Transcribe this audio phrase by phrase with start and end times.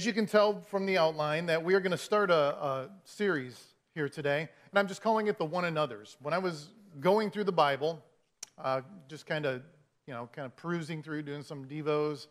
[0.00, 2.88] As you can tell from the outline, that we are going to start a, a,
[3.04, 3.62] series
[3.94, 6.16] here today, and I'm just calling it the one another's.
[6.22, 8.02] When I was going through the Bible,
[8.56, 9.60] uh, just kind of,
[10.06, 12.28] you know, kind of perusing through, doing some devos,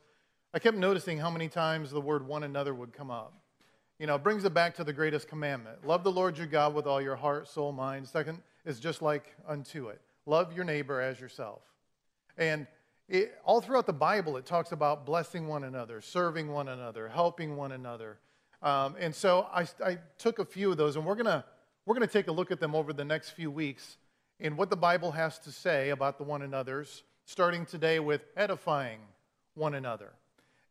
[0.51, 3.39] I kept noticing how many times the word one another would come up.
[3.99, 6.73] You know, it brings it back to the greatest commandment love the Lord your God
[6.73, 8.07] with all your heart, soul, mind.
[8.07, 11.61] Second is just like unto it love your neighbor as yourself.
[12.35, 12.65] And
[13.09, 17.57] it, all throughout the Bible, it talks about blessing one another, serving one another, helping
[17.57, 18.19] one another.
[18.61, 21.43] Um, and so I, I, took a few of those, and we're going
[21.85, 23.97] we're gonna take a look at them over the next few weeks
[24.39, 28.99] in what the Bible has to say about the one another's, starting today with edifying
[29.55, 30.11] one another,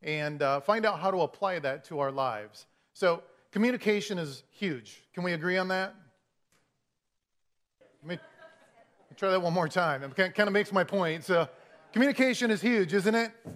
[0.02, 2.66] and uh, find out how to apply that to our lives.
[2.92, 5.02] So, communication is huge.
[5.14, 5.94] Can we agree on that?
[8.02, 8.18] Let me
[9.16, 10.04] try that one more time.
[10.04, 11.24] It kind of makes my point.
[11.24, 11.48] So,
[11.92, 13.32] Communication is huge, isn't it?
[13.46, 13.54] Yes.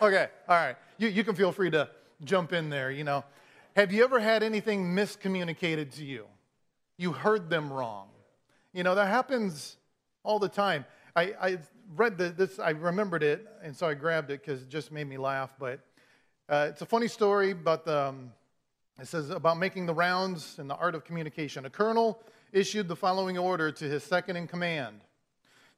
[0.00, 0.76] Okay, all right.
[0.98, 1.88] You, you can feel free to
[2.22, 3.24] jump in there, you know.
[3.74, 6.26] Have you ever had anything miscommunicated to you?
[6.96, 8.08] You heard them wrong.
[8.72, 9.78] You know, that happens
[10.22, 10.84] all the time.
[11.16, 11.58] I, I
[11.96, 15.08] read the, this, I remembered it, and so I grabbed it because it just made
[15.08, 15.54] me laugh.
[15.58, 15.80] But
[16.48, 18.32] uh, it's a funny story about the, um,
[19.00, 21.66] it says about making the rounds and the art of communication.
[21.66, 22.22] A colonel
[22.52, 25.00] issued the following order to his second in command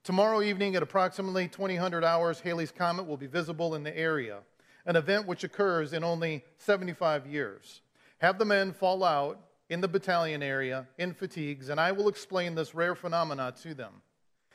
[0.09, 4.39] Tomorrow evening at approximately 2000 hours, Halley's Comet will be visible in the area,
[4.87, 7.83] an event which occurs in only 75 years.
[8.17, 9.39] Have the men fall out
[9.69, 14.01] in the battalion area in fatigues, and I will explain this rare phenomena to them.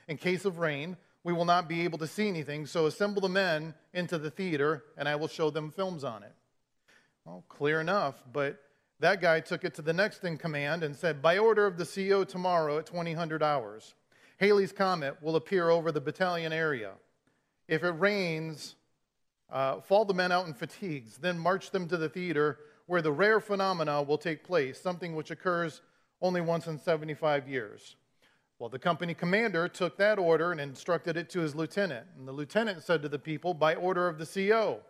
[0.08, 3.30] In case of rain, we will not be able to see anything, so assemble the
[3.30, 6.34] men into the theater, and I will show them films on it.
[7.26, 8.60] Well, clear enough, but
[9.02, 11.86] that guy took it to the next in command and said, By order of the
[11.86, 13.94] CO tomorrow at 2000 hours,
[14.44, 16.92] Halley's Comet will appear over the battalion area.
[17.70, 18.76] If it rains,
[19.50, 23.14] uh, fall the men out in fatigues, then march them to the theater where the
[23.14, 25.82] rare phenomena will take place, something which occurs
[26.22, 27.96] only once in 75 years.
[28.60, 32.08] Well, the company commander took that order and instructed it to his lieutenant.
[32.18, 34.82] And the lieutenant said to the people, by order of the CO,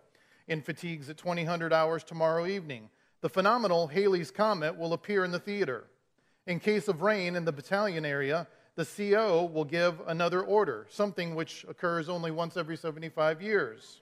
[0.47, 2.89] in fatigues at 2000 hours tomorrow evening,
[3.21, 5.83] the phenomenal Halley's Comet will appear in the theater.
[6.47, 11.35] In case of rain in the battalion area, the CO will give another order, something
[11.35, 13.99] which occurs only once every 75 years.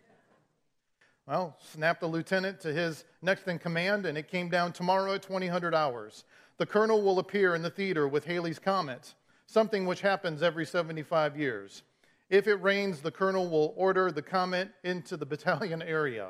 [1.28, 5.24] Well, snapped the lieutenant to his next in command, and it came down tomorrow at
[5.24, 6.24] 2000 hours.
[6.58, 9.14] The colonel will appear in the theater with Halley's Comet,
[9.46, 11.84] something which happens every 75 years.
[12.30, 16.30] If it rains, the colonel will order the comet into the battalion area.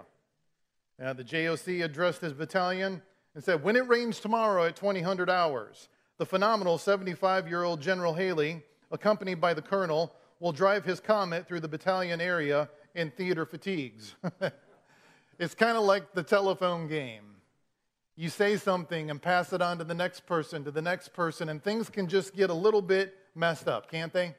[0.98, 3.02] Now, the JOC addressed his battalion
[3.34, 5.90] and said, When it rains tomorrow at 2000 hours,
[6.22, 8.62] the phenomenal 75 year old General Haley,
[8.92, 14.14] accompanied by the colonel, will drive his comet through the battalion area in theater fatigues.
[15.40, 17.24] it's kind of like the telephone game.
[18.16, 21.50] You say something and pass it on to the next person, to the next person,
[21.50, 24.36] and things can just get a little bit messed up, can't they?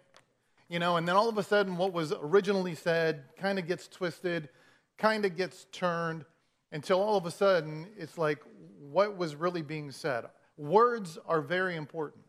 [0.69, 3.89] You know, and then all of a sudden, what was originally said kind of gets
[3.89, 4.51] twisted,
[4.99, 6.27] kind of gets turned,
[6.71, 8.39] until all of a sudden, it's like,
[8.79, 10.27] what was really being said?
[10.57, 12.25] Words are very important.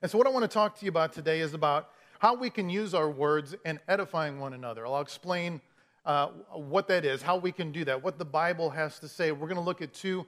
[0.00, 2.50] And so, what I want to talk to you about today is about how we
[2.50, 4.86] can use our words in edifying one another.
[4.86, 5.60] I'll explain
[6.04, 9.30] uh, what that is, how we can do that, what the Bible has to say.
[9.30, 10.26] We're going to look at two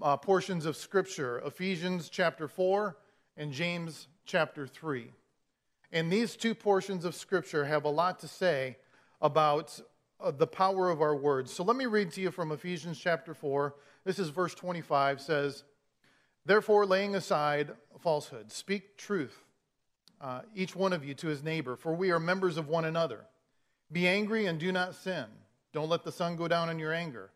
[0.00, 2.96] uh, portions of Scripture Ephesians chapter 4
[3.36, 5.10] and James chapter 3.
[5.92, 8.78] And these two portions of Scripture have a lot to say
[9.20, 9.78] about
[10.20, 11.52] uh, the power of our words.
[11.52, 13.74] So let me read to you from Ephesians chapter 4.
[14.04, 15.64] This is verse 25 says,
[16.44, 19.44] Therefore, laying aside falsehood, speak truth,
[20.20, 23.20] uh, each one of you to his neighbor, for we are members of one another.
[23.90, 25.26] Be angry and do not sin.
[25.72, 27.30] Don't let the sun go down in your anger,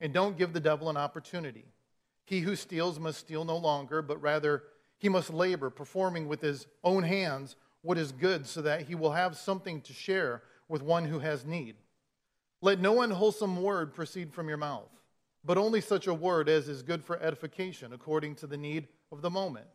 [0.00, 1.64] and don't give the devil an opportunity.
[2.24, 4.62] He who steals must steal no longer, but rather
[4.98, 9.12] he must labor, performing with his own hands what is good, so that he will
[9.12, 11.74] have something to share with one who has need.
[12.60, 14.88] Let no unwholesome word proceed from your mouth
[15.44, 19.22] but only such a word as is good for edification according to the need of
[19.22, 19.66] the moment,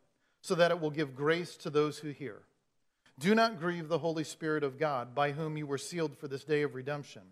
[0.42, 2.42] so that it will give grace to those who hear.
[3.19, 6.44] Do not grieve the Holy Spirit of God, by whom you were sealed for this
[6.44, 7.24] day of redemption.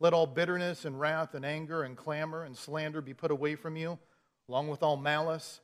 [0.00, 3.76] Let all bitterness and wrath and anger and clamor and slander be put away from
[3.76, 3.98] you,
[4.48, 5.60] along with all malice.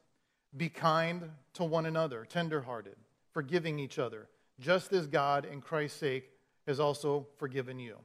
[0.57, 2.97] Be kind to one another, tenderhearted,
[3.33, 4.29] forgiving each other,
[4.61, 6.31] just as God, in Christ's sake,
[6.67, 7.97] has also forgiven you.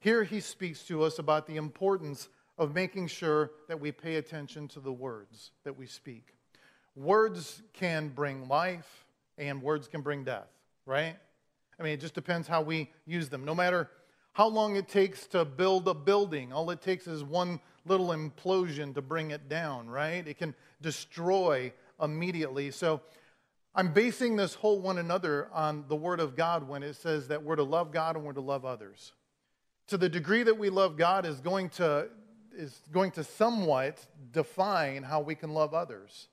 [0.00, 4.68] Here he speaks to us about the importance of making sure that we pay attention
[4.68, 6.34] to the words that we speak.
[6.96, 9.06] Words can bring life
[9.38, 10.48] and words can bring death,
[10.84, 11.16] right?
[11.78, 13.44] I mean, it just depends how we use them.
[13.44, 13.88] No matter
[14.32, 18.94] how long it takes to build a building, all it takes is one little implosion
[18.94, 20.26] to bring it down, right?
[20.26, 22.70] It can destroy immediately.
[22.70, 23.00] So
[23.74, 27.42] I'm basing this whole one another on the Word of God when it says that
[27.42, 29.12] we're to love God and we're to love others.
[29.88, 32.08] To the degree that we love God is going to,
[32.58, 36.28] is going to somewhat define how we can love others.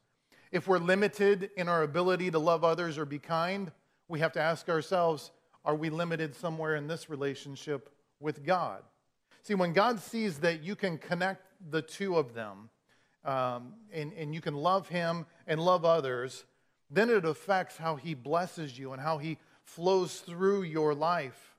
[0.51, 3.72] If we're limited in our ability to love others or be kind,
[4.07, 5.31] we have to ask ourselves
[5.63, 7.89] are we limited somewhere in this relationship
[8.19, 8.83] with God?
[9.42, 12.69] See, when God sees that you can connect the two of them
[13.24, 16.45] um, and, and you can love Him and love others,
[16.89, 21.56] then it affects how He blesses you and how He flows through your life.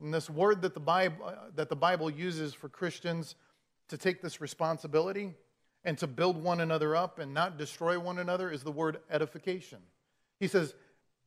[0.00, 3.34] And this word that the Bible, uh, that the Bible uses for Christians
[3.90, 5.34] to take this responsibility
[5.84, 9.78] and to build one another up and not destroy one another is the word edification.
[10.38, 10.74] He says,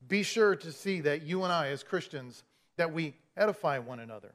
[0.07, 2.43] be sure to see that you and I, as Christians,
[2.77, 4.33] that we edify one another.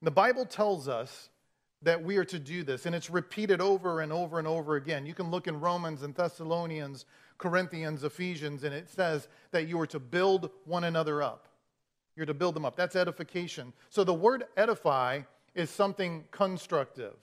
[0.00, 1.28] And the Bible tells us
[1.82, 5.04] that we are to do this, and it's repeated over and over and over again.
[5.04, 7.06] You can look in Romans and Thessalonians,
[7.38, 11.48] Corinthians, Ephesians, and it says that you are to build one another up.
[12.14, 12.76] You're to build them up.
[12.76, 13.72] That's edification.
[13.90, 15.22] So the word edify
[15.54, 17.14] is something constructive,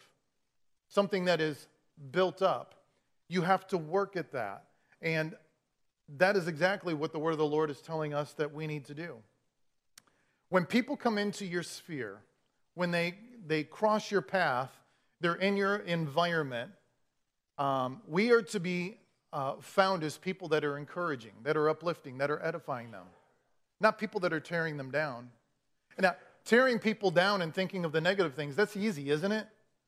[0.89, 1.67] something that is
[2.11, 2.75] built up.
[3.27, 4.65] You have to work at that.
[5.01, 5.35] And
[6.17, 8.85] that is exactly what the word of the Lord is telling us that we need
[8.85, 9.15] to do.
[10.49, 12.17] When people come into your sphere,
[12.73, 13.13] when they,
[13.45, 14.71] they cross your path,
[15.21, 16.71] they're in your environment,
[17.59, 18.97] um, we are to be
[19.31, 23.05] uh, found as people that are encouraging, that are uplifting, that are edifying them,
[23.79, 25.29] not people that are tearing them down.
[25.99, 26.15] Now,
[26.45, 29.45] tearing people down and thinking of the negative things, that's easy, isn't it?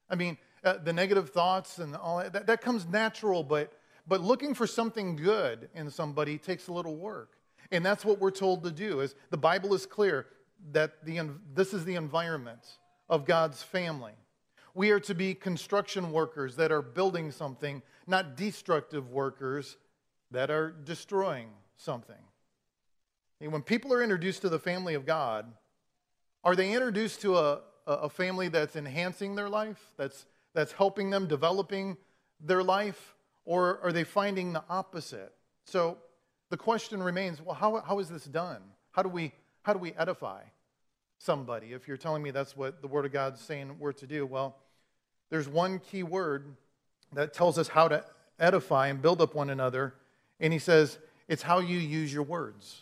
[0.10, 3.74] I mean, uh, the negative thoughts and all that, that, that comes natural, but
[4.08, 7.38] but looking for something good in somebody takes a little work.
[7.72, 9.00] And that's what we're told to do.
[9.00, 10.28] Is the Bible is clear
[10.72, 12.78] that the, this is the environment
[13.10, 14.14] of God's family.
[14.74, 19.78] We are to be construction workers that are building something, not destructive workers
[20.32, 22.16] that are destroying something.
[23.40, 25.52] And when people are introduced to the family of God,
[26.44, 31.28] are they introduced to a, a family that's enhancing their life, that's, that's helping them,
[31.28, 31.98] developing
[32.40, 33.16] their life?
[33.46, 35.34] Or are they finding the opposite?
[35.66, 35.98] So
[36.50, 38.62] the question remains well, how, how is this done?
[38.92, 39.32] How do, we,
[39.64, 40.44] how do we edify
[41.18, 41.74] somebody?
[41.74, 44.58] If you're telling me that's what the Word of God's saying we're to do, well,
[45.30, 46.56] there's one key word
[47.14, 48.04] that tells us how to
[48.40, 49.94] edify and build up one another.
[50.40, 50.98] And he says,
[51.28, 52.82] it's how you use your words.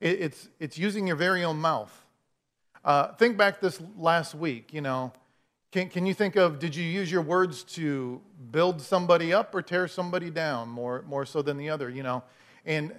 [0.00, 2.02] it's, it's using your very own mouth.
[2.84, 5.12] Uh, think back this last week, you know,
[5.72, 9.62] can, can you think of, did you use your words to build somebody up or
[9.62, 12.22] tear somebody down more, more so than the other, you know?
[12.66, 12.94] And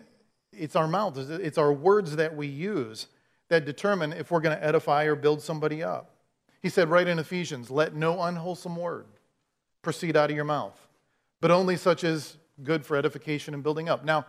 [0.51, 3.07] it's our mouths, it's our words that we use
[3.49, 6.15] that determine if we're going to edify or build somebody up.
[6.63, 9.05] He said right in Ephesians, let no unwholesome word
[9.83, 10.77] proceed out of your mouth,
[11.41, 14.03] but only such as good for edification and building up.
[14.03, 14.25] Now,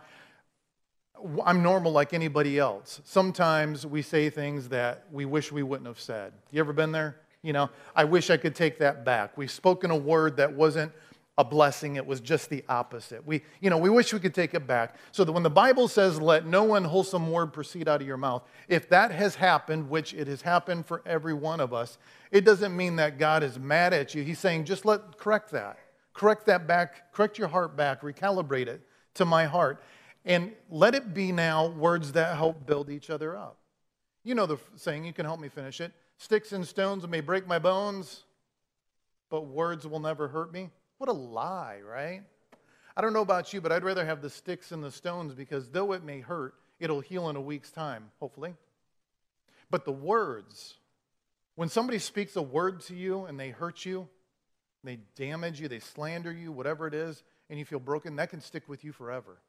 [1.43, 3.01] I'm normal like anybody else.
[3.05, 6.33] Sometimes we say things that we wish we wouldn't have said.
[6.51, 7.15] You ever been there?
[7.45, 9.37] You know, I wish I could take that back.
[9.37, 10.91] We've spoken a word that wasn't
[11.37, 13.25] a blessing, it was just the opposite.
[13.27, 14.95] We, you know, we wish we could take it back.
[15.11, 18.43] So that when the Bible says, let no unwholesome word proceed out of your mouth,
[18.69, 21.97] if that has happened, which it has happened for every one of us,
[22.31, 24.23] it doesn't mean that God is mad at you.
[24.23, 25.77] He's saying, just let correct that.
[26.13, 28.81] Correct that back, correct your heart back, recalibrate it
[29.15, 29.83] to my heart.
[30.23, 33.57] And let it be now words that help build each other up.
[34.23, 35.91] You know the saying, you can help me finish it.
[36.17, 38.23] Sticks and stones may break my bones,
[39.29, 40.69] but words will never hurt me.
[40.97, 42.23] What a lie, right?
[42.95, 45.69] I don't know about you, but I'd rather have the sticks and the stones because
[45.69, 48.55] though it may hurt, it'll heal in a week's time, hopefully.
[49.69, 50.75] But the words,
[51.55, 54.07] when somebody speaks a word to you and they hurt you,
[54.83, 58.39] they damage you, they slander you, whatever it is, and you feel broken, that can
[58.39, 59.39] stick with you forever.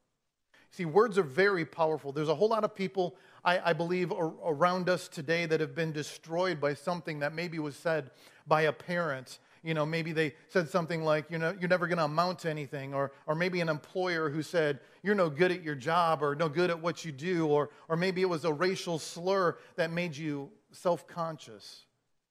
[0.71, 2.11] See, words are very powerful.
[2.11, 5.75] There's a whole lot of people, I, I believe, ar- around us today that have
[5.75, 8.11] been destroyed by something that maybe was said
[8.47, 9.38] by a parent.
[9.62, 12.50] You know, maybe they said something like, you know, you're never going to amount to
[12.50, 16.35] anything, or, or maybe an employer who said, you're no good at your job, or
[16.35, 19.93] no good at what you do, or, or maybe it was a racial slur that
[19.93, 21.87] made you self conscious.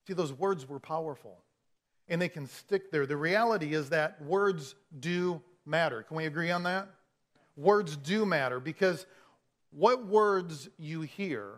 [0.07, 1.39] See, those words were powerful,
[2.10, 3.05] and they can stick there.
[3.05, 6.03] The reality is that words do matter.
[6.03, 6.89] Can we agree on that?
[7.57, 9.05] words do matter because
[9.75, 11.50] what words you hear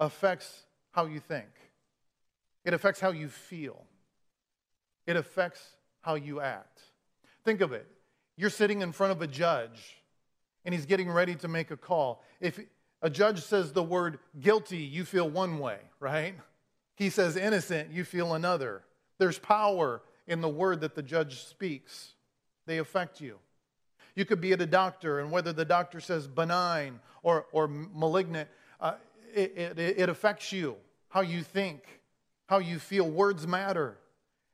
[0.00, 1.48] affects how you think,
[2.64, 3.84] it affects how you feel,
[5.06, 5.62] it affects
[6.00, 6.82] how you act.
[7.44, 7.86] Think of it.
[8.36, 9.96] You're sitting in front of a judge
[10.64, 12.22] and he's getting ready to make a call.
[12.40, 12.60] If
[13.02, 16.34] a judge says the word guilty, you feel one way, right?
[16.94, 18.82] He says innocent, you feel another.
[19.18, 22.14] There's power in the word that the judge speaks,
[22.66, 23.38] they affect you.
[24.18, 28.48] You could be at a doctor, and whether the doctor says benign or, or malignant,
[28.80, 28.94] uh,
[29.32, 30.74] it, it, it affects you,
[31.08, 32.00] how you think,
[32.46, 33.08] how you feel.
[33.08, 33.96] Words matter,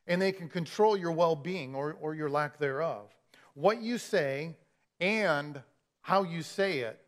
[0.07, 3.09] and they can control your well being or, or your lack thereof.
[3.55, 4.55] What you say
[5.01, 5.63] and
[6.03, 7.01] how you say it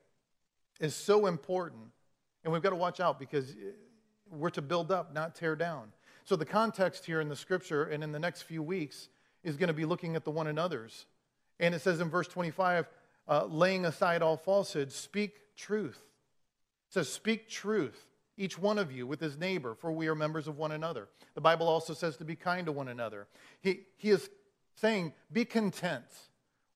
[0.80, 1.82] is so important,
[2.42, 3.54] and we've got to watch out because
[4.30, 5.92] we're to build up, not tear down.
[6.24, 9.10] So, the context here in the scripture and in the next few weeks
[9.44, 11.04] is going to be looking at the one another's.
[11.58, 12.88] And it says in verse 25,
[13.28, 16.00] uh, laying aside all falsehood, speak truth.
[16.88, 20.46] It says, speak truth, each one of you with his neighbor, for we are members
[20.46, 21.08] of one another.
[21.34, 23.26] The Bible also says to be kind to one another.
[23.60, 24.28] He, he is
[24.74, 26.04] saying, be content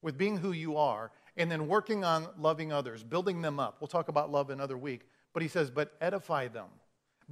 [0.02, 3.76] with being who you are and then working on loving others, building them up.
[3.80, 5.06] We'll talk about love another week.
[5.32, 6.68] But he says, but edify them,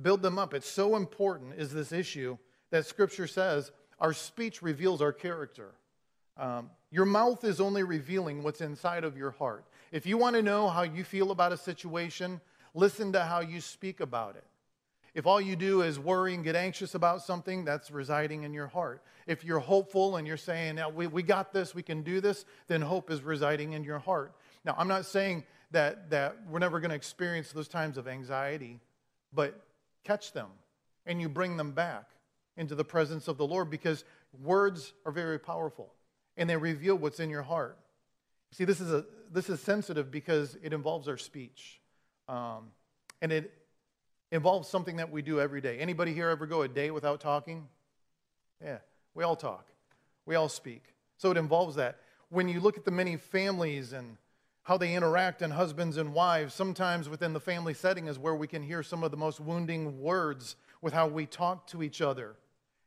[0.00, 0.54] build them up.
[0.54, 2.38] It's so important, is this issue
[2.70, 5.74] that Scripture says our speech reveals our character.
[6.38, 9.64] Um, your mouth is only revealing what's inside of your heart.
[9.90, 12.40] If you want to know how you feel about a situation,
[12.74, 14.44] listen to how you speak about it.
[15.14, 18.68] If all you do is worry and get anxious about something, that's residing in your
[18.68, 19.02] heart.
[19.26, 22.82] If you're hopeful and you're saying, we, we got this, we can do this, then
[22.82, 24.32] hope is residing in your heart.
[24.64, 28.78] Now, I'm not saying that, that we're never going to experience those times of anxiety,
[29.32, 29.60] but
[30.04, 30.48] catch them
[31.04, 32.10] and you bring them back
[32.56, 34.04] into the presence of the Lord because
[34.40, 35.92] words are very powerful
[36.38, 37.76] and they reveal what's in your heart.
[38.52, 41.80] See, this is, a, this is sensitive because it involves our speech.
[42.28, 42.70] Um,
[43.20, 43.52] and it
[44.30, 45.78] involves something that we do every day.
[45.78, 47.68] Anybody here ever go a day without talking?
[48.64, 48.78] Yeah,
[49.14, 49.66] we all talk.
[50.24, 50.84] We all speak.
[51.16, 51.98] So it involves that.
[52.30, 54.16] When you look at the many families and
[54.62, 58.46] how they interact and husbands and wives, sometimes within the family setting is where we
[58.46, 62.36] can hear some of the most wounding words with how we talk to each other.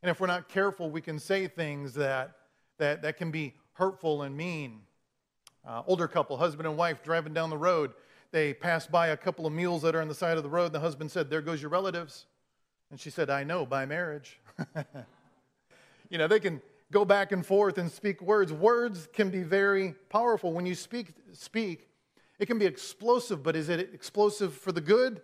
[0.02, 2.36] And if we're not careful, we can say things that
[2.78, 4.80] that, that can be hurtful and mean.
[5.66, 7.92] Uh, older couple, husband and wife, driving down the road.
[8.32, 10.72] They pass by a couple of mules that are on the side of the road.
[10.72, 12.26] The husband said, There goes your relatives.
[12.90, 14.38] And she said, I know, by marriage.
[16.10, 16.60] you know, they can
[16.90, 18.52] go back and forth and speak words.
[18.52, 20.52] Words can be very powerful.
[20.52, 21.88] When you speak, speak,
[22.38, 25.22] it can be explosive, but is it explosive for the good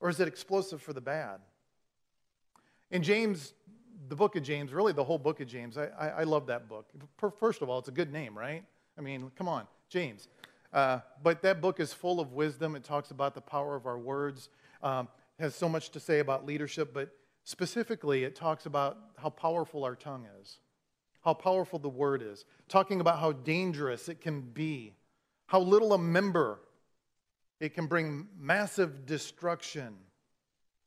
[0.00, 1.40] or is it explosive for the bad?
[2.90, 3.54] In James
[4.08, 6.68] the book of James, really the whole book of James, I, I, I, love that
[6.68, 6.86] book.
[7.38, 8.64] First of all, it's a good name, right?
[8.98, 10.28] I mean, come on, James.
[10.72, 12.74] Uh, but that book is full of wisdom.
[12.74, 14.48] It talks about the power of our words,
[14.82, 17.10] um, has so much to say about leadership, but
[17.44, 20.58] specifically, it talks about how powerful our tongue is,
[21.22, 24.94] how powerful the word is, talking about how dangerous it can be,
[25.46, 26.60] how little a member
[27.60, 29.94] it can bring massive destruction.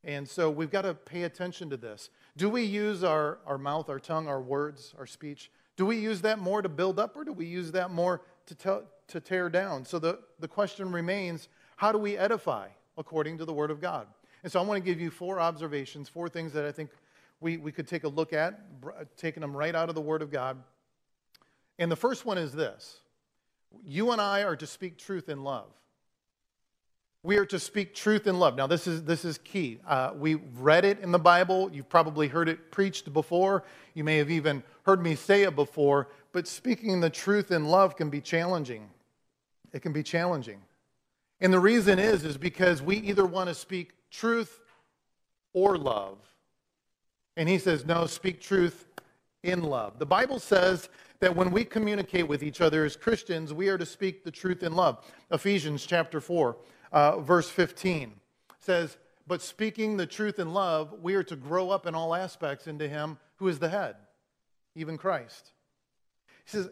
[0.03, 2.09] And so we've got to pay attention to this.
[2.37, 5.51] Do we use our, our mouth, our tongue, our words, our speech?
[5.77, 8.55] Do we use that more to build up or do we use that more to,
[8.55, 9.85] tell, to tear down?
[9.85, 14.07] So the, the question remains how do we edify according to the Word of God?
[14.43, 16.91] And so I want to give you four observations, four things that I think
[17.41, 18.59] we, we could take a look at,
[19.17, 20.57] taking them right out of the Word of God.
[21.79, 22.99] And the first one is this
[23.83, 25.67] you and I are to speak truth in love.
[27.25, 28.55] We are to speak truth in love.
[28.55, 29.79] Now, this is, this is key.
[29.87, 31.71] Uh, we read it in the Bible.
[31.73, 33.63] You've probably heard it preached before.
[33.95, 36.09] You may have even heard me say it before.
[36.33, 38.87] But speaking the truth in love can be challenging.
[39.73, 40.59] It can be challenging.
[41.41, 44.59] And the reason is, is because we either want to speak truth
[45.51, 46.19] or love.
[47.37, 48.85] And he says, no, speak truth
[49.41, 49.97] in love.
[49.97, 50.89] The Bible says
[51.21, 54.61] that when we communicate with each other as Christians, we are to speak the truth
[54.61, 55.03] in love.
[55.31, 56.55] Ephesians chapter 4
[56.95, 58.13] uh, verse 15
[58.59, 58.97] says,
[59.27, 62.87] But speaking the truth in love, we are to grow up in all aspects into
[62.87, 63.97] Him who is the head,
[64.73, 65.51] even Christ.
[66.45, 66.69] He says,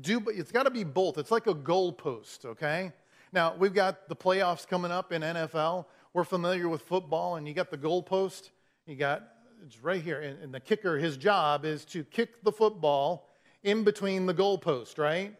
[0.00, 1.18] do, but it's got to be both.
[1.18, 2.92] It's like a goalpost, okay?
[3.32, 5.86] Now, we've got the playoffs coming up in NFL.
[6.12, 8.50] We're familiar with football, and you got the goalpost.
[8.86, 9.22] You got,
[9.64, 10.20] it's right here.
[10.20, 13.30] And, and the kicker, his job is to kick the football
[13.62, 15.34] in between the goalpost, right?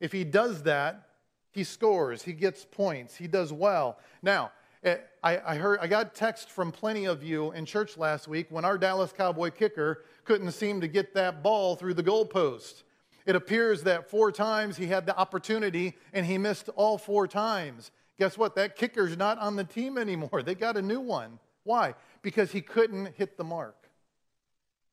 [0.00, 1.09] If he does that,
[1.52, 3.98] he scores, he gets points, he does well.
[4.22, 4.52] Now,
[4.84, 8.46] eh, I, I, heard I got text from plenty of you in church last week
[8.50, 12.84] when our Dallas Cowboy kicker couldn't seem to get that ball through the goalpost.
[13.26, 17.90] It appears that four times he had the opportunity and he missed all four times.
[18.18, 18.54] Guess what?
[18.56, 20.42] That kicker's not on the team anymore.
[20.42, 21.38] They got a new one.
[21.64, 21.94] Why?
[22.22, 23.79] Because he couldn't hit the mark.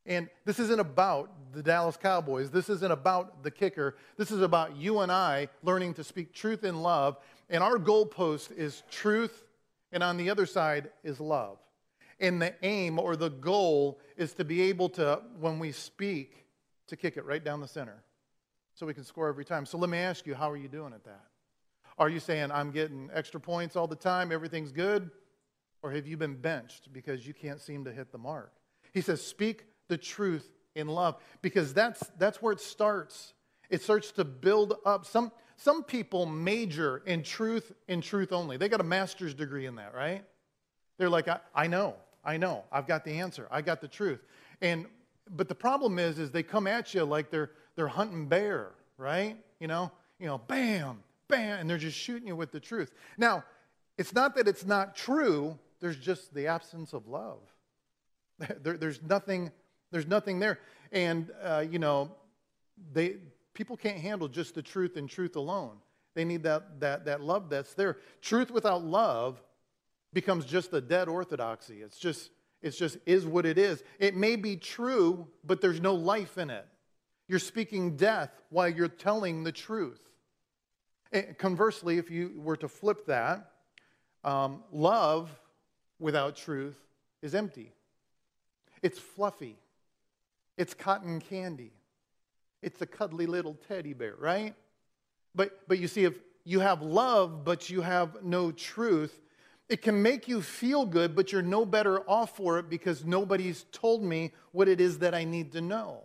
[0.07, 2.49] And this isn't about the Dallas Cowboys.
[2.49, 3.97] This isn't about the kicker.
[4.15, 7.17] This is about you and I learning to speak truth in love.
[7.49, 9.43] And our goalpost is truth,
[9.91, 11.59] and on the other side is love.
[12.19, 16.45] And the aim or the goal is to be able to, when we speak,
[16.87, 18.01] to kick it right down the center
[18.73, 19.65] so we can score every time.
[19.65, 21.25] So let me ask you, how are you doing at that?
[21.97, 25.09] Are you saying, I'm getting extra points all the time, everything's good?
[25.83, 28.53] Or have you been benched because you can't seem to hit the mark?
[28.93, 33.33] He says, Speak the truth in love because that's, that's where it starts.
[33.69, 35.05] It starts to build up.
[35.05, 38.57] Some, some people major in truth in truth only.
[38.57, 40.23] They got a master's degree in that, right?
[40.97, 44.23] They're like, I, I know, I know, I've got the answer, I got the truth.
[44.61, 44.85] And
[45.35, 49.35] but the problem is, is they come at you like they're they're hunting bear, right?
[49.59, 52.91] You know, you know, bam, bam, and they're just shooting you with the truth.
[53.17, 53.43] Now,
[53.97, 55.57] it's not that it's not true.
[55.79, 57.39] There's just the absence of love.
[58.61, 59.51] There, there's nothing.
[59.91, 60.59] There's nothing there,
[60.91, 62.11] and uh, you know,
[62.93, 63.17] they
[63.53, 65.77] people can't handle just the truth and truth alone.
[66.13, 67.97] They need that that that love that's there.
[68.21, 69.41] Truth without love
[70.13, 71.81] becomes just a dead orthodoxy.
[71.81, 73.83] It's just it's just is what it is.
[73.99, 76.65] It may be true, but there's no life in it.
[77.27, 80.01] You're speaking death while you're telling the truth.
[81.11, 83.51] And conversely, if you were to flip that,
[84.23, 85.29] um, love
[85.99, 86.77] without truth
[87.21, 87.71] is empty.
[88.81, 89.57] It's fluffy.
[90.57, 91.71] It's cotton candy.
[92.61, 94.55] It's a cuddly little teddy bear, right?
[95.35, 99.21] But, but you see, if you have love, but you have no truth,
[99.69, 103.65] it can make you feel good, but you're no better off for it because nobody's
[103.71, 106.01] told me what it is that I need to know.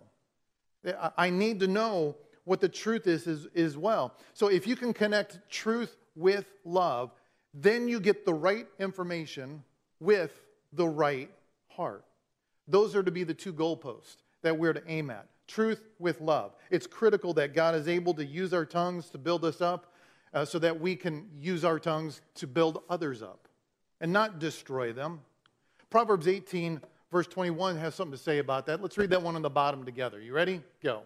[1.17, 4.13] I need to know what the truth is as, as well.
[4.33, 7.11] So if you can connect truth with love,
[7.53, 9.63] then you get the right information
[9.99, 10.31] with
[10.73, 11.31] the right
[11.69, 12.03] heart.
[12.67, 16.55] Those are to be the two goalposts that we're to aim at truth with love.
[16.69, 19.93] It's critical that God is able to use our tongues to build us up
[20.33, 23.47] uh, so that we can use our tongues to build others up
[24.01, 25.19] and not destroy them.
[25.89, 28.81] Proverbs 18, verse 21 has something to say about that.
[28.81, 30.19] Let's read that one on the bottom together.
[30.19, 30.61] You ready?
[30.81, 31.03] Go.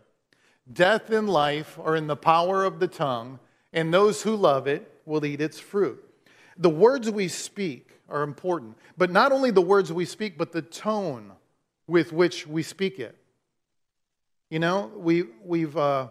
[0.71, 3.39] Death and life are in the power of the tongue,
[3.73, 6.03] and those who love it will eat its fruit.
[6.57, 10.61] The words we speak are important, but not only the words we speak, but the
[10.61, 11.33] tone
[11.87, 13.16] with which we speak it.
[14.49, 16.07] You know, we, we've uh,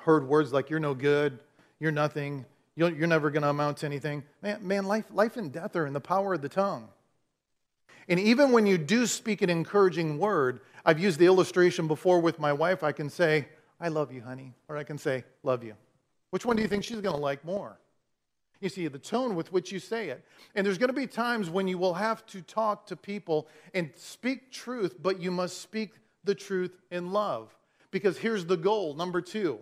[0.00, 1.38] heard words like, you're no good,
[1.78, 4.24] you're nothing, you're, you're never going to amount to anything.
[4.42, 6.88] Man, man life, life and death are in the power of the tongue.
[8.08, 12.38] And even when you do speak an encouraging word, I've used the illustration before with
[12.38, 12.82] my wife.
[12.82, 15.74] I can say, I love you, honey, or I can say, love you.
[16.30, 17.78] Which one do you think she's going to like more?
[18.60, 20.24] You see, the tone with which you say it.
[20.54, 23.90] And there's going to be times when you will have to talk to people and
[23.94, 25.90] speak truth, but you must speak
[26.24, 27.54] the truth in love.
[27.90, 29.60] Because here's the goal number two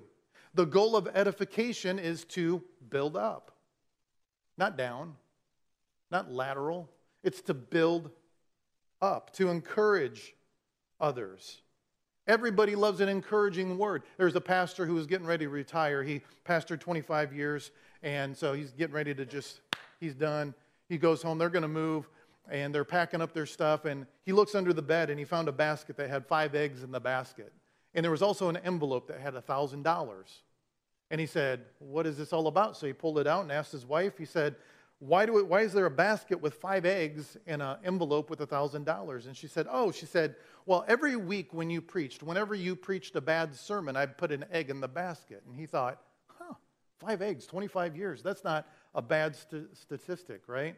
[0.55, 3.53] the goal of edification is to build up,
[4.57, 5.15] not down,
[6.11, 6.89] not lateral.
[7.23, 8.11] It's to build
[9.03, 10.35] up, to encourage
[11.01, 11.61] others.
[12.27, 14.03] Everybody loves an encouraging word.
[14.17, 16.03] There's a pastor who was getting ready to retire.
[16.03, 17.71] He pastored 25 years,
[18.03, 19.61] and so he's getting ready to just,
[20.01, 20.55] he's done.
[20.89, 21.39] He goes home.
[21.39, 22.09] They're going to move,
[22.51, 23.85] and they're packing up their stuff.
[23.85, 26.83] And he looks under the bed, and he found a basket that had five eggs
[26.83, 27.53] in the basket.
[27.97, 30.25] And there was also an envelope that had $1,000.
[31.11, 32.77] And he said, What is this all about?
[32.77, 34.57] So he pulled it out and asked his wife, He said,
[34.99, 38.41] Why, do it, why is there a basket with five eggs and an envelope with
[38.41, 39.27] $1,000?
[39.27, 43.17] And she said, Oh, she said, Well, every week when you preached, whenever you preached
[43.17, 45.43] a bad sermon, I'd put an egg in the basket.
[45.47, 46.55] And he thought, Huh,
[46.99, 48.21] five eggs, 25 years.
[48.21, 50.77] That's not a bad st- statistic, right?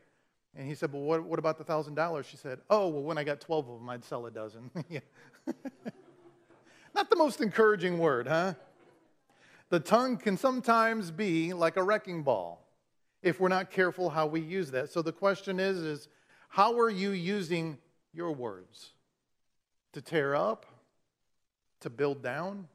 [0.55, 2.25] And he said, Well, what, what about the $1,000?
[2.25, 4.71] She said, Oh, well, when I got 12 of them, I'd sell a dozen.
[6.99, 8.55] Not the most encouraging word, huh?
[9.69, 12.67] The tongue can sometimes be like a wrecking ball
[13.23, 14.91] if we're not careful how we use that.
[14.91, 16.09] So the question is is
[16.49, 17.79] how are you using
[18.13, 18.95] your words?
[19.93, 20.67] To tear up?
[21.83, 22.67] To build down?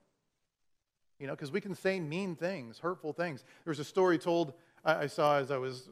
[1.20, 3.44] You know, because we can say mean things, hurtful things.
[3.66, 4.54] There's a story told
[4.86, 5.90] I, saw as I was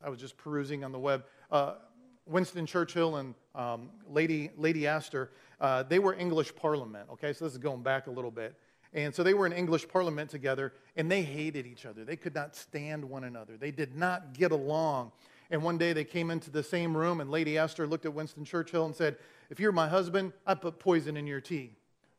[0.00, 1.24] I was just perusing on the web.
[1.50, 1.74] Uh,
[2.24, 7.08] Winston Churchill and um, Lady Lady Astor, uh, they were English Parliament.
[7.12, 8.56] Okay, so this is going back a little bit.
[8.92, 12.04] And so they were in English Parliament together, and they hated each other.
[12.04, 13.56] They could not stand one another.
[13.56, 15.12] They did not get along.
[15.50, 18.44] And one day they came into the same room, and Lady Astor looked at Winston
[18.44, 19.16] Churchill and said,
[19.50, 21.70] If you're my husband, I'd put poison in your tea.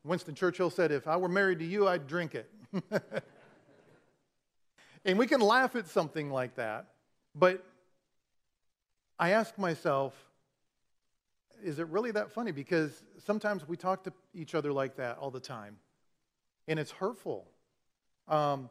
[0.04, 2.50] Winston Churchill said, If I were married to you, I'd drink it.
[5.04, 6.86] and we can laugh at something like that,
[7.34, 7.64] but
[9.18, 10.14] I ask myself,
[11.62, 12.52] is it really that funny?
[12.52, 15.76] Because sometimes we talk to each other like that all the time
[16.68, 17.46] and it's hurtful.
[18.28, 18.68] Um,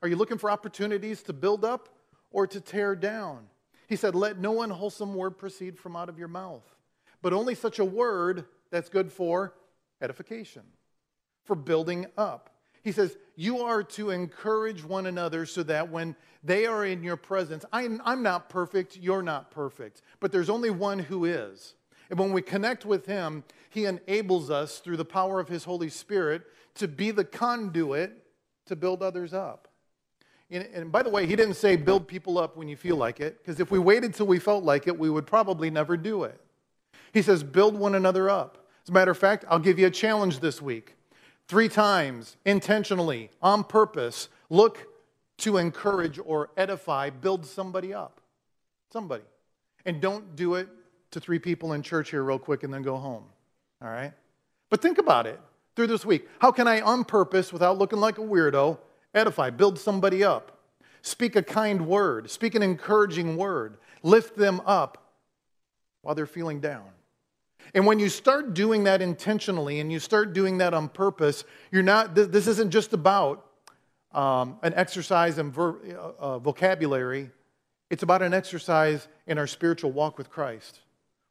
[0.00, 1.88] are you looking for opportunities to build up
[2.30, 3.46] or to tear down?
[3.88, 6.64] He said, Let no unwholesome word proceed from out of your mouth,
[7.20, 9.54] but only such a word that's good for
[10.00, 10.62] edification,
[11.44, 12.50] for building up.
[12.82, 17.16] He says, You are to encourage one another so that when they are in your
[17.16, 21.74] presence, I'm, I'm not perfect, you're not perfect, but there's only one who is.
[22.10, 25.88] And when we connect with Him, He enables us through the power of His Holy
[25.88, 26.42] Spirit
[26.74, 28.12] to be the conduit
[28.66, 29.68] to build others up.
[30.50, 33.20] And, and by the way, He didn't say build people up when you feel like
[33.20, 36.24] it, because if we waited till we felt like it, we would probably never do
[36.24, 36.40] it.
[37.12, 38.66] He says, build one another up.
[38.82, 40.96] As a matter of fact, I'll give you a challenge this week.
[41.46, 44.86] Three times, intentionally, on purpose, look
[45.38, 48.20] to encourage or edify, build somebody up.
[48.92, 49.24] Somebody.
[49.84, 50.68] And don't do it
[51.12, 53.24] to three people in church here, real quick, and then go home.
[53.80, 54.12] All right?
[54.70, 55.40] But think about it
[55.76, 56.28] through this week.
[56.38, 58.78] How can I, on purpose, without looking like a weirdo,
[59.14, 60.58] edify, build somebody up?
[61.02, 65.12] Speak a kind word, speak an encouraging word, lift them up
[66.02, 66.84] while they're feeling down.
[67.74, 71.82] And when you start doing that intentionally and you start doing that on purpose, you're
[71.82, 73.46] not, this isn't just about
[74.12, 77.30] um, an exercise in ver, uh, uh, vocabulary,
[77.90, 80.80] it's about an exercise in our spiritual walk with Christ.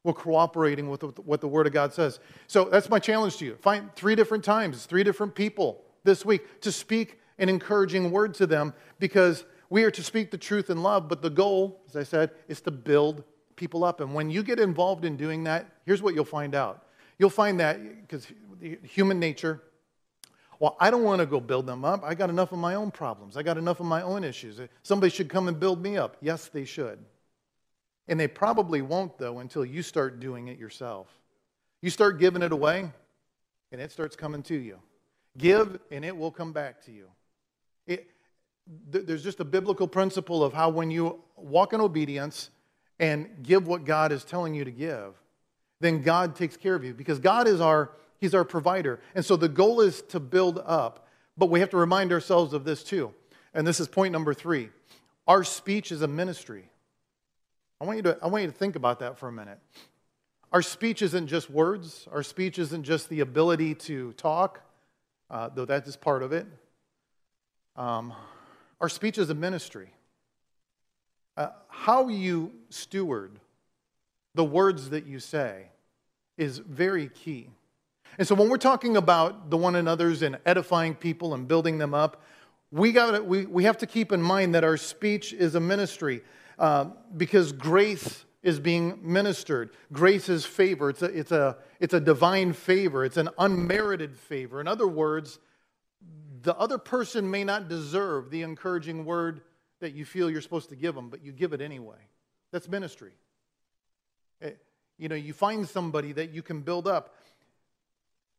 [0.03, 2.19] We're cooperating with what the Word of God says.
[2.47, 3.55] So that's my challenge to you.
[3.61, 8.47] Find three different times, three different people this week to speak an encouraging word to
[8.47, 12.03] them because we are to speak the truth in love, but the goal, as I
[12.03, 13.23] said, is to build
[13.55, 14.01] people up.
[14.01, 16.85] And when you get involved in doing that, here's what you'll find out.
[17.17, 18.27] You'll find that, because
[18.83, 19.61] human nature,
[20.59, 22.03] well, I don't want to go build them up.
[22.03, 23.37] I got enough of my own problems.
[23.37, 24.59] I got enough of my own issues.
[24.83, 26.17] Somebody should come and build me up.
[26.21, 26.99] Yes, they should.
[28.07, 31.07] And they probably won't, though, until you start doing it yourself.
[31.81, 32.91] You start giving it away,
[33.71, 34.79] and it starts coming to you.
[35.37, 37.07] Give, and it will come back to you.
[37.87, 38.07] It,
[38.89, 42.49] there's just a biblical principle of how when you walk in obedience,
[43.01, 45.15] and give what God is telling you to give,
[45.81, 49.01] then God takes care of you because God is our he's our provider.
[49.15, 52.63] And so the goal is to build up, but we have to remind ourselves of
[52.63, 53.11] this too.
[53.53, 54.69] And this is point number 3.
[55.27, 56.69] Our speech is a ministry.
[57.81, 59.57] I want you to I want you to think about that for a minute.
[60.51, 62.07] Our speech isn't just words.
[62.11, 64.61] Our speech isn't just the ability to talk,
[65.31, 66.45] uh, though that is part of it.
[67.75, 68.13] Um,
[68.79, 69.89] our speech is a ministry.
[71.35, 73.39] Uh, how you steward
[74.35, 75.65] the words that you say
[76.37, 77.49] is very key.
[78.19, 81.95] And so when we're talking about the one another's and edifying people and building them
[81.95, 82.21] up,
[82.69, 86.21] we, got we, we have to keep in mind that our speech is a ministry
[86.61, 86.85] uh,
[87.17, 89.71] because grace is being ministered.
[89.91, 90.91] Grace is favor.
[90.91, 93.03] It's a, it's, a, it's a divine favor.
[93.03, 94.61] It's an unmerited favor.
[94.61, 95.39] In other words,
[96.43, 99.41] the other person may not deserve the encouraging word
[99.79, 101.97] that you feel you're supposed to give them, but you give it anyway.
[102.51, 103.13] That's ministry.
[104.43, 104.51] Eh,
[104.99, 107.15] you know, you find somebody that you can build up.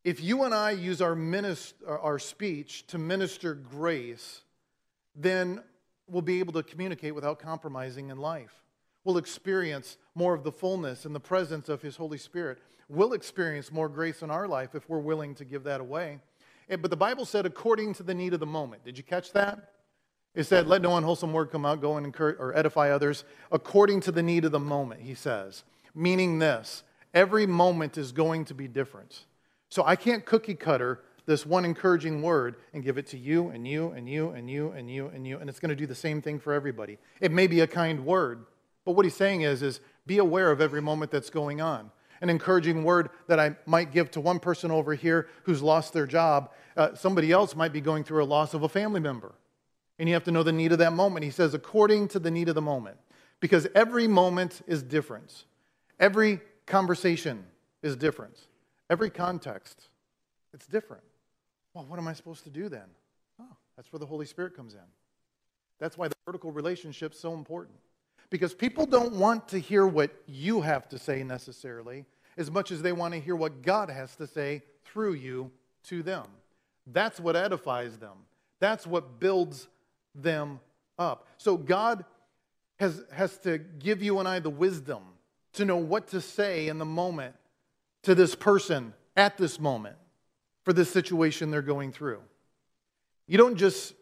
[0.05, 4.43] If you and I use our, minister, our speech to minister grace,
[5.13, 5.61] then
[6.07, 8.63] we'll be able to communicate without compromising in life.
[9.03, 12.59] We'll experience more of the fullness and the presence of His Holy Spirit.
[12.87, 16.19] We'll experience more grace in our life if we're willing to give that away.
[16.69, 18.85] But the Bible said, according to the need of the moment.
[18.85, 19.73] Did you catch that?
[20.35, 24.01] It said, Let no unwholesome word come out, go and encourage or edify others according
[24.01, 25.63] to the need of the moment, he says.
[25.93, 29.25] Meaning this every moment is going to be different.
[29.69, 33.67] So I can't cookie cutter this one encouraging word and give it to you and
[33.67, 35.95] you and you and you and you and you, and it's going to do the
[35.95, 36.97] same thing for everybody.
[37.21, 38.45] It may be a kind word,
[38.85, 41.91] but what he's saying is, is be aware of every moment that's going on.
[42.21, 46.07] An encouraging word that I might give to one person over here who's lost their
[46.07, 49.33] job, uh, somebody else might be going through a loss of a family member.
[49.99, 51.23] And you have to know the need of that moment.
[51.23, 52.97] He says, according to the need of the moment.
[53.39, 55.43] Because every moment is different.
[55.99, 57.45] Every conversation
[57.81, 58.39] is different.
[58.89, 59.89] Every context,
[60.53, 61.03] it's different.
[61.73, 62.85] Well, what am I supposed to do then?
[63.41, 64.79] Oh, that's where the Holy Spirit comes in.
[65.79, 67.75] That's why the vertical relationship is so important.
[68.29, 72.05] Because people don't want to hear what you have to say necessarily,
[72.37, 75.51] as much as they want to hear what God has to say through you
[75.85, 76.25] to them.
[76.87, 78.17] That's what edifies them.
[78.59, 79.67] That's what builds
[80.15, 80.59] them
[80.97, 81.27] up.
[81.37, 82.05] So God
[82.79, 85.03] has, has to give you and I the wisdom
[85.53, 87.35] to know what to say in the moment
[88.03, 89.95] to this person at this moment
[90.63, 92.21] for this situation they're going through.
[93.27, 93.93] You don't just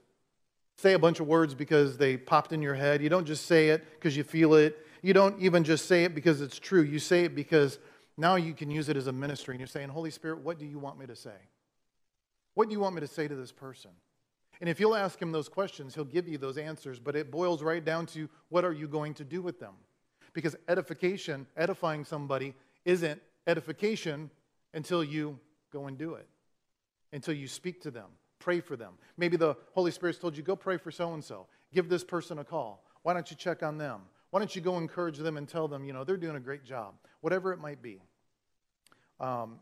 [0.78, 3.02] say a bunch of words because they popped in your head.
[3.02, 4.78] You don't just say it because you feel it.
[5.02, 6.82] You don't even just say it because it's true.
[6.82, 7.80] You say it because
[8.18, 10.66] now you can use it as a ministry and you're saying, Holy Spirit, what do
[10.66, 11.36] you want me to say?
[12.54, 13.92] What do you want me to say to this person?
[14.60, 17.00] And if you'll ask him those questions, he'll give you those answers.
[17.00, 19.74] But it boils right down to what are you going to do with them?
[20.34, 22.54] Because edification, edifying somebody,
[22.86, 24.30] isn't edification
[24.74, 25.40] until you
[25.72, 26.28] go and do it.
[27.14, 28.08] Until you speak to them,
[28.40, 28.94] pray for them.
[29.18, 32.40] Maybe the Holy Spirit's told you, go pray for so and so, give this person
[32.40, 32.84] a call.
[33.04, 34.02] Why don't you check on them?
[34.30, 36.64] Why don't you go encourage them and tell them, you know, they're doing a great
[36.64, 38.02] job, whatever it might be.
[39.20, 39.60] Um,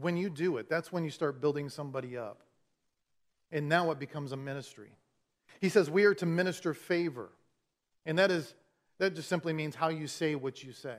[0.00, 2.42] when you do it, that's when you start building somebody up.
[3.50, 4.90] And now it becomes a ministry.
[5.60, 7.30] He says we are to minister favor.
[8.06, 8.54] And that is
[8.98, 10.96] that just simply means how you say what you say,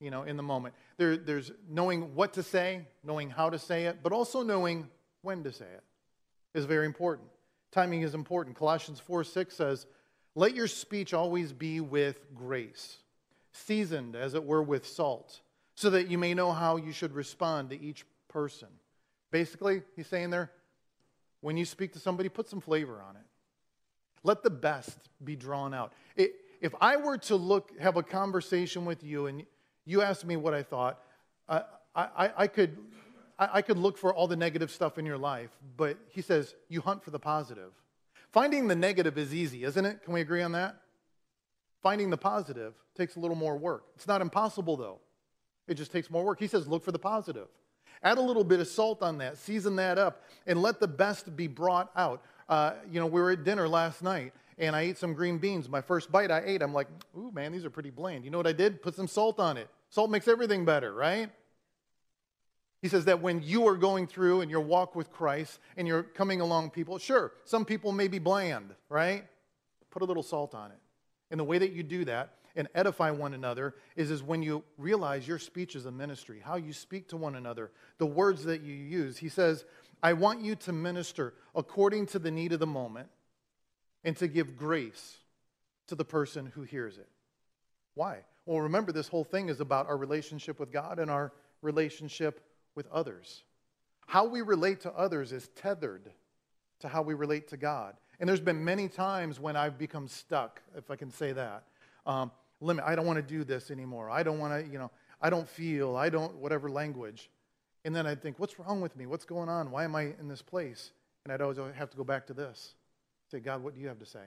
[0.00, 0.74] you know, in the moment.
[0.96, 4.88] There, there's knowing what to say, knowing how to say it, but also knowing
[5.22, 5.82] when to say it
[6.58, 7.28] is very important.
[7.72, 8.56] Timing is important.
[8.56, 9.86] Colossians 4 6 says,
[10.34, 12.98] Let your speech always be with grace,
[13.52, 15.40] seasoned, as it were, with salt,
[15.74, 18.68] so that you may know how you should respond to each person.
[19.30, 20.52] Basically, he's saying there,
[21.40, 23.22] when you speak to somebody, put some flavor on it.
[24.22, 25.92] Let the best be drawn out.
[26.16, 29.44] It, if I were to look, have a conversation with you and
[29.84, 31.00] you asked me what I thought,
[31.48, 31.60] uh,
[31.94, 32.76] I, I, could,
[33.38, 36.54] I, I could look for all the negative stuff in your life, but he says
[36.68, 37.72] you hunt for the positive.
[38.32, 40.02] Finding the negative is easy, isn't it?
[40.02, 40.76] Can we agree on that?
[41.82, 43.84] Finding the positive takes a little more work.
[43.94, 44.98] It's not impossible, though.
[45.68, 46.40] It just takes more work.
[46.40, 47.46] He says, look for the positive.
[48.02, 51.36] Add a little bit of salt on that, season that up, and let the best
[51.36, 52.22] be brought out.
[52.48, 55.68] Uh, you know, we were at dinner last night, and I ate some green beans.
[55.68, 58.24] My first bite I ate, I'm like, ooh, man, these are pretty bland.
[58.24, 58.82] You know what I did?
[58.82, 59.68] Put some salt on it.
[59.94, 61.30] Salt makes everything better, right?
[62.82, 66.02] He says that when you are going through and your walk with Christ and you're
[66.02, 69.24] coming along people, sure, some people may be bland, right?
[69.92, 70.78] Put a little salt on it.
[71.30, 74.64] And the way that you do that and edify one another is, is when you
[74.78, 78.62] realize your speech is a ministry, how you speak to one another, the words that
[78.62, 79.16] you use.
[79.16, 79.64] He says,
[80.02, 83.10] I want you to minister according to the need of the moment
[84.02, 85.18] and to give grace
[85.86, 87.08] to the person who hears it.
[87.94, 88.24] Why?
[88.46, 92.40] Well, remember, this whole thing is about our relationship with God and our relationship
[92.74, 93.42] with others.
[94.06, 96.10] How we relate to others is tethered
[96.80, 97.94] to how we relate to God.
[98.20, 101.64] And there's been many times when I've become stuck, if I can say that.
[102.06, 102.30] Um,
[102.60, 104.10] limit, I don't want to do this anymore.
[104.10, 107.30] I don't want to, you know, I don't feel, I don't, whatever language.
[107.84, 109.06] And then I'd think, what's wrong with me?
[109.06, 109.70] What's going on?
[109.70, 110.92] Why am I in this place?
[111.24, 112.74] And I'd always have to go back to this.
[113.30, 114.24] Say, God, what do you have to say?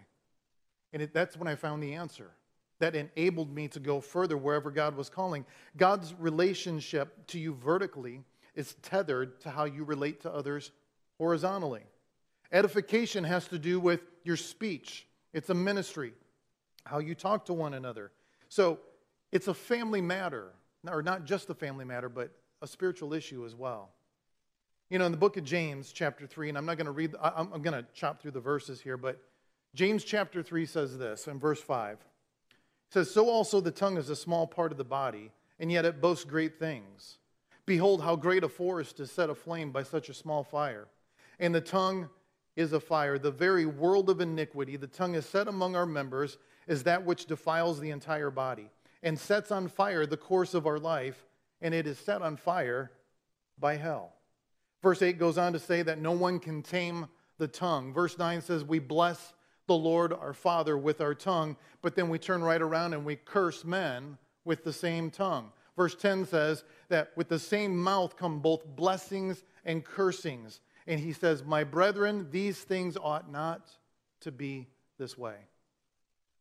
[0.94, 2.32] And it, that's when I found the answer
[2.80, 5.46] that enabled me to go further wherever God was calling.
[5.76, 8.22] God's relationship to you vertically
[8.56, 10.72] is tethered to how you relate to others
[11.18, 11.84] horizontally.
[12.52, 16.14] Edification has to do with your speech, it's a ministry,
[16.86, 18.12] how you talk to one another.
[18.50, 18.80] So
[19.32, 20.54] it's a family matter,
[20.88, 23.90] or not just a family matter, but a spiritual issue as well.
[24.90, 27.14] You know, in the book of James, chapter 3, and I'm not going to read,
[27.22, 29.22] I'm, going to chop through the verses here, but
[29.76, 31.98] James chapter 3 says this in verse 5.
[32.90, 35.86] It says, So also the tongue is a small part of the body, and yet
[35.86, 37.18] it boasts great things.
[37.66, 40.88] Behold, how great a forest is set aflame by such a small fire.
[41.40, 42.10] And the tongue
[42.56, 44.78] is a fire, the very world of iniquity.
[44.78, 48.70] The tongue is set among our members, is that which defiles the entire body,
[49.04, 51.26] and sets on fire the course of our life,
[51.62, 52.92] and it is set on fire
[53.60, 54.14] by hell.
[54.82, 57.94] Verse 8 goes on to say that no one can tame the tongue.
[57.94, 59.34] Verse 9 says, We bless
[59.68, 63.16] the Lord our Father with our tongue, but then we turn right around and we
[63.16, 65.52] curse men with the same tongue.
[65.76, 70.62] Verse 10 says that with the same mouth come both blessings and cursings.
[70.88, 73.70] And he says, My brethren, these things ought not
[74.22, 75.36] to be this way.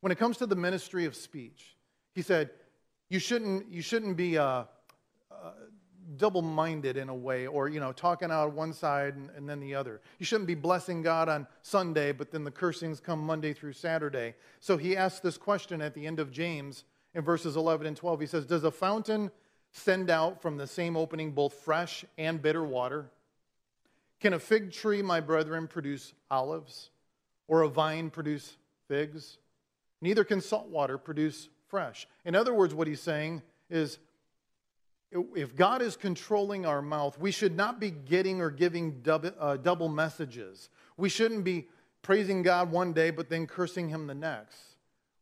[0.00, 1.76] When it comes to the ministry of speech,
[2.14, 2.50] he said,
[3.10, 4.64] You shouldn't, you shouldn't be uh,
[5.30, 5.50] uh,
[6.16, 9.74] double-minded in a way or you know talking out one side and, and, then the
[9.74, 10.00] other.
[10.18, 14.34] You shouldn't be blessing god on sunday but then the cursings come monday through saturday.
[14.60, 18.20] So he asks this question at the end of james in verses 11 and 12
[18.20, 19.30] he says does a fountain
[19.72, 23.10] send out from the same opening both fresh and bitter water?
[24.20, 26.90] Can a fig tree my brethren produce olives
[27.48, 28.56] or a vine produce
[28.88, 29.38] figs?
[30.00, 32.06] Neither can salt water produce fresh.
[32.24, 33.98] In other words what he's saying is
[35.12, 39.56] if God is controlling our mouth, we should not be getting or giving double, uh,
[39.56, 40.68] double messages.
[40.96, 41.68] We shouldn't be
[42.02, 44.58] praising God one day but then cursing Him the next.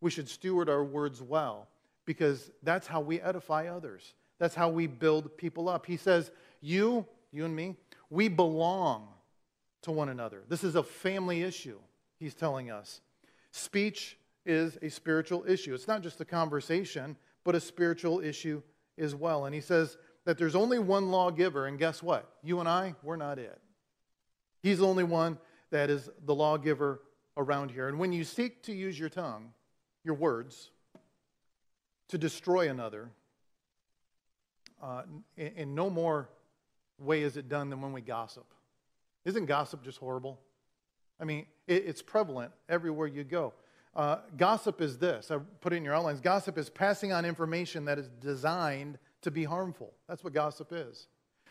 [0.00, 1.68] We should steward our words well
[2.06, 4.14] because that's how we edify others.
[4.38, 5.86] That's how we build people up.
[5.86, 7.76] He says, You, you and me,
[8.10, 9.08] we belong
[9.82, 10.42] to one another.
[10.48, 11.78] This is a family issue,
[12.18, 13.00] he's telling us.
[13.50, 15.74] Speech is a spiritual issue.
[15.74, 18.62] It's not just a conversation, but a spiritual issue
[18.98, 19.46] as well.
[19.46, 22.30] And he says that there's only one lawgiver, and guess what?
[22.42, 23.60] You and I, we're not it.
[24.62, 25.38] He's the only one
[25.70, 27.00] that is the lawgiver
[27.36, 27.88] around here.
[27.88, 29.52] And when you seek to use your tongue,
[30.04, 30.70] your words,
[32.08, 33.10] to destroy another,
[34.82, 35.02] uh,
[35.36, 36.28] in, in no more
[36.98, 38.46] way is it done than when we gossip.
[39.24, 40.38] Isn't gossip just horrible?
[41.20, 43.52] I mean, it, it's prevalent everywhere you go.
[43.96, 46.20] Uh, gossip is this I put it in your outlines.
[46.20, 49.92] Gossip is passing on information that is designed to be harmful.
[50.08, 51.08] That's what gossip is.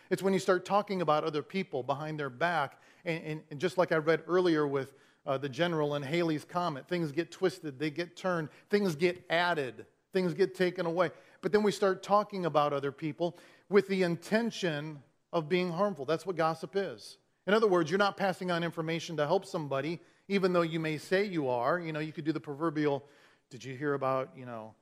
[0.10, 2.79] It's when you start talking about other people behind their back.
[3.06, 4.93] And, and, and just like I read earlier with
[5.25, 9.86] uh, the general and Halley's Comet, things get twisted, they get turned, things get added,
[10.12, 11.12] things get taken away.
[11.41, 13.38] But then we start talking about other people
[13.69, 15.01] with the intention
[15.32, 16.06] of being harmful.
[16.06, 17.17] That's what gossip is.
[17.47, 19.99] In other words, you're not passing on information to help somebody,
[20.34, 21.80] even though you may say you are.
[21.80, 23.04] You know, you could do the proverbial,
[23.52, 24.74] did you hear about, you know,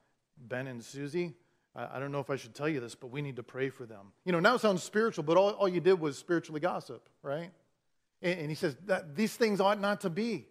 [0.48, 1.34] Ben and Susie?
[1.76, 3.68] I, I don't know if I should tell you this, but we need to pray
[3.68, 4.12] for them.
[4.24, 7.50] You know, now it sounds spiritual, but all, all you did was spiritually gossip, right?
[8.22, 10.46] And, and he says that these things ought not to be.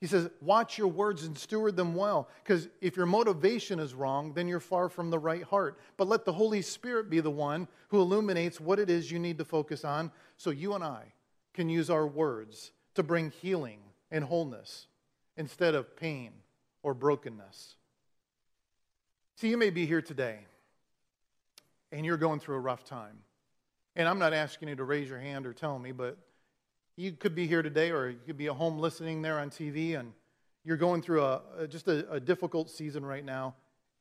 [0.00, 2.28] He says, watch your words and steward them well.
[2.42, 5.78] Because if your motivation is wrong, then you're far from the right heart.
[5.98, 9.36] But let the Holy Spirit be the one who illuminates what it is you need
[9.38, 11.12] to focus on so you and I
[11.52, 14.86] can use our words to bring healing and wholeness
[15.36, 16.32] instead of pain
[16.82, 17.74] or brokenness.
[19.36, 20.38] See, you may be here today
[21.92, 23.18] and you're going through a rough time.
[23.94, 26.18] And I'm not asking you to raise your hand or tell me, but
[26.96, 29.98] you could be here today or you could be at home listening there on TV
[29.98, 30.12] and
[30.64, 33.54] you're going through a, a just a, a difficult season right now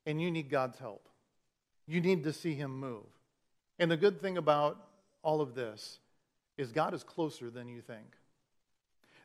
[0.06, 1.08] and you need God's help.
[1.88, 3.06] You need to see Him move.
[3.80, 4.78] And the good thing about
[5.22, 6.00] all of this
[6.58, 8.16] is God is closer than you think.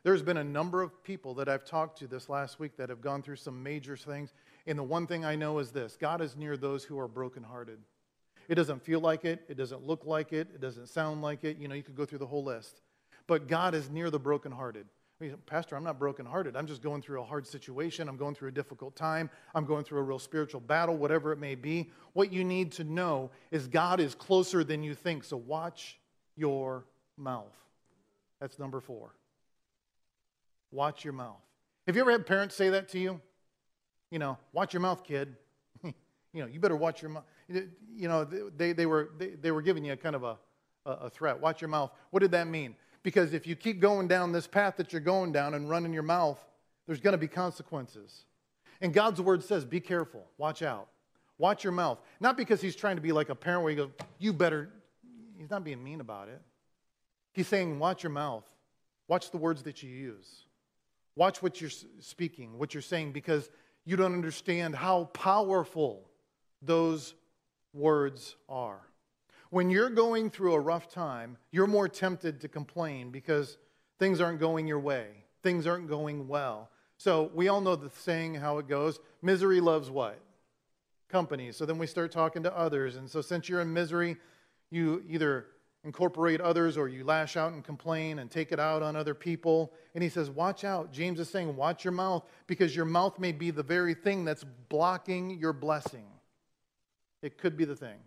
[0.03, 3.01] There's been a number of people that I've talked to this last week that have
[3.01, 4.33] gone through some major things.
[4.65, 7.79] And the one thing I know is this God is near those who are brokenhearted.
[8.47, 11.57] It doesn't feel like it, it doesn't look like it, it doesn't sound like it.
[11.57, 12.81] You know, you could go through the whole list.
[13.27, 14.87] But God is near the brokenhearted.
[15.45, 16.55] Pastor, I'm not brokenhearted.
[16.55, 18.09] I'm just going through a hard situation.
[18.09, 19.29] I'm going through a difficult time.
[19.53, 21.91] I'm going through a real spiritual battle, whatever it may be.
[22.13, 25.23] What you need to know is God is closer than you think.
[25.23, 25.99] So watch
[26.35, 26.85] your
[27.17, 27.55] mouth.
[28.39, 29.13] That's number four.
[30.71, 31.41] Watch your mouth.
[31.87, 33.19] Have you ever had parents say that to you?
[34.09, 35.35] You know, watch your mouth, kid.
[35.83, 35.93] you
[36.33, 37.23] know, you better watch your mouth.
[37.47, 40.37] You know, they, they, were, they, they were giving you a kind of a,
[40.85, 41.39] a threat.
[41.39, 41.91] Watch your mouth.
[42.11, 42.75] What did that mean?
[43.03, 46.03] Because if you keep going down this path that you're going down and running your
[46.03, 46.39] mouth,
[46.85, 48.25] there's going to be consequences.
[48.79, 50.87] And God's word says, be careful, watch out.
[51.37, 51.99] Watch your mouth.
[52.19, 54.69] Not because he's trying to be like a parent where you go, you better,
[55.37, 56.41] he's not being mean about it.
[57.33, 58.43] He's saying, watch your mouth.
[59.07, 60.43] Watch the words that you use.
[61.15, 63.49] Watch what you're speaking, what you're saying, because
[63.85, 66.09] you don't understand how powerful
[66.61, 67.15] those
[67.73, 68.79] words are.
[69.49, 73.57] When you're going through a rough time, you're more tempted to complain because
[73.99, 75.07] things aren't going your way,
[75.43, 76.69] things aren't going well.
[76.97, 80.19] So we all know the saying, how it goes misery loves what?
[81.09, 81.51] Company.
[81.51, 82.95] So then we start talking to others.
[82.95, 84.17] And so since you're in misery,
[84.69, 85.47] you either
[85.83, 89.73] incorporate others or you lash out and complain and take it out on other people.
[89.95, 90.91] And he says, Watch out.
[90.91, 94.43] James is saying, Watch your mouth because your mouth may be the very thing that's
[94.69, 96.05] blocking your blessing.
[97.21, 97.97] It could be the thing.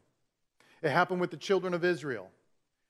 [0.82, 2.30] It happened with the children of Israel.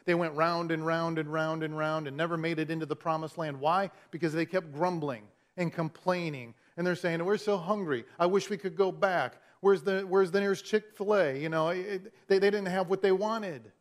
[0.04, 2.96] They went round and round and round and round and never made it into the
[2.96, 3.58] promised land.
[3.58, 3.90] Why?
[4.10, 5.22] Because they kept grumbling
[5.56, 6.54] and complaining.
[6.76, 8.04] And they're saying, We're so hungry.
[8.18, 9.36] I wish we could go back.
[9.60, 11.38] Where's the, where's the nearest Chick fil A?
[11.38, 13.72] You know, it, they, they didn't have what they wanted.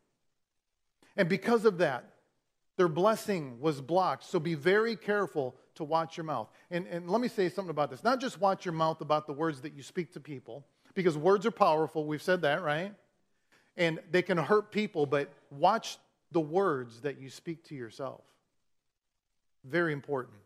[1.16, 2.04] And because of that,
[2.76, 4.24] their blessing was blocked.
[4.24, 6.48] So be very careful to watch your mouth.
[6.70, 8.02] And, and let me say something about this.
[8.02, 11.46] Not just watch your mouth about the words that you speak to people, because words
[11.46, 12.04] are powerful.
[12.04, 12.92] We've said that, right?
[13.76, 15.98] And they can hurt people, but watch
[16.32, 18.22] the words that you speak to yourself.
[19.64, 20.36] Very important.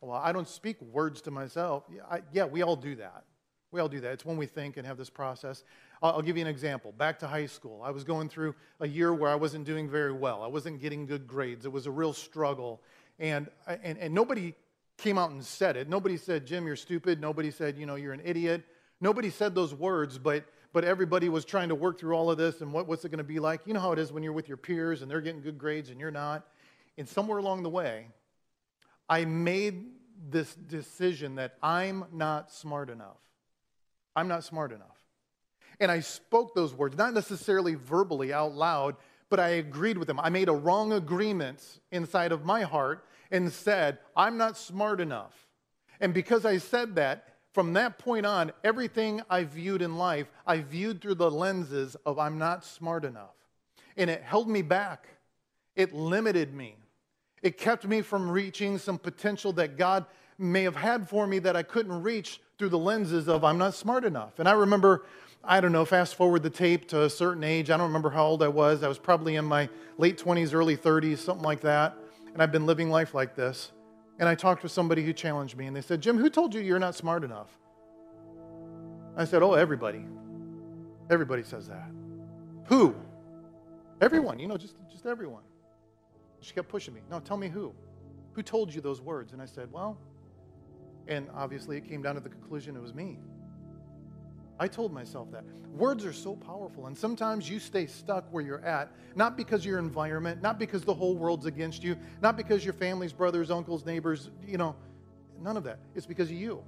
[0.00, 1.84] Well, I don't speak words to myself.
[1.92, 3.24] Yeah, I, yeah, we all do that.
[3.70, 4.12] We all do that.
[4.12, 5.62] It's when we think and have this process.
[6.02, 6.92] I'll give you an example.
[6.92, 10.12] Back to high school, I was going through a year where I wasn't doing very
[10.12, 10.42] well.
[10.42, 11.66] I wasn't getting good grades.
[11.66, 12.80] It was a real struggle.
[13.18, 14.54] And, and, and nobody
[14.96, 15.88] came out and said it.
[15.88, 17.20] Nobody said, Jim, you're stupid.
[17.20, 18.64] Nobody said, you know, you're an idiot.
[19.00, 22.62] Nobody said those words, but, but everybody was trying to work through all of this
[22.62, 23.60] and what, what's it going to be like.
[23.66, 25.90] You know how it is when you're with your peers and they're getting good grades
[25.90, 26.46] and you're not.
[26.96, 28.08] And somewhere along the way,
[29.08, 29.86] I made
[30.30, 33.18] this decision that I'm not smart enough.
[34.18, 34.98] I'm not smart enough.
[35.80, 38.96] And I spoke those words, not necessarily verbally out loud,
[39.30, 40.18] but I agreed with them.
[40.18, 41.62] I made a wrong agreement
[41.92, 45.46] inside of my heart and said, I'm not smart enough.
[46.00, 50.60] And because I said that, from that point on, everything I viewed in life, I
[50.60, 53.34] viewed through the lenses of I'm not smart enough.
[53.96, 55.08] And it held me back,
[55.74, 56.76] it limited me,
[57.42, 60.06] it kept me from reaching some potential that God
[60.38, 63.74] may have had for me that I couldn't reach through the lenses of I'm not
[63.74, 64.38] smart enough.
[64.38, 65.04] And I remember,
[65.44, 67.70] I don't know, fast forward the tape to a certain age.
[67.70, 68.82] I don't remember how old I was.
[68.82, 71.96] I was probably in my late 20s, early 30s, something like that.
[72.32, 73.70] And I've been living life like this.
[74.18, 76.60] And I talked with somebody who challenged me, and they said, Jim, who told you
[76.60, 77.56] you're not smart enough?
[79.16, 80.04] I said, Oh, everybody.
[81.08, 81.90] Everybody says that.
[82.66, 82.96] Who?
[84.00, 85.42] Everyone, you know, just, just everyone.
[86.40, 87.00] She kept pushing me.
[87.10, 87.72] No, tell me who.
[88.32, 89.32] Who told you those words?
[89.32, 89.96] And I said, Well,
[91.08, 93.18] and obviously, it came down to the conclusion it was me.
[94.60, 95.44] I told myself that.
[95.72, 99.78] Words are so powerful, and sometimes you stay stuck where you're at, not because your
[99.78, 104.30] environment, not because the whole world's against you, not because your family's brothers, uncles, neighbors,
[104.46, 104.74] you know,
[105.40, 105.78] none of that.
[105.94, 106.64] It's because of you.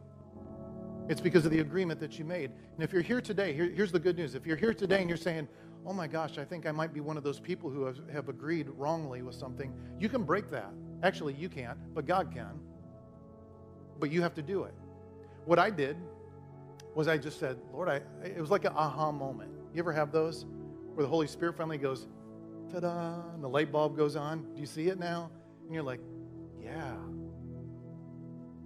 [1.08, 2.52] It's because of the agreement that you made.
[2.74, 4.36] And if you're here today, here, here's the good news.
[4.36, 5.48] If you're here today and you're saying,
[5.84, 8.28] oh my gosh, I think I might be one of those people who have, have
[8.28, 10.70] agreed wrongly with something, you can break that.
[11.02, 12.60] Actually, you can't, but God can
[14.00, 14.74] but you have to do it.
[15.44, 15.96] What I did
[16.94, 19.50] was I just said, Lord, I, it was like an aha moment.
[19.72, 20.46] You ever have those
[20.94, 22.06] where the Holy Spirit finally goes,
[22.72, 24.54] ta da, and the light bulb goes on?
[24.54, 25.30] Do you see it now?
[25.64, 26.00] And you're like,
[26.62, 26.94] yeah.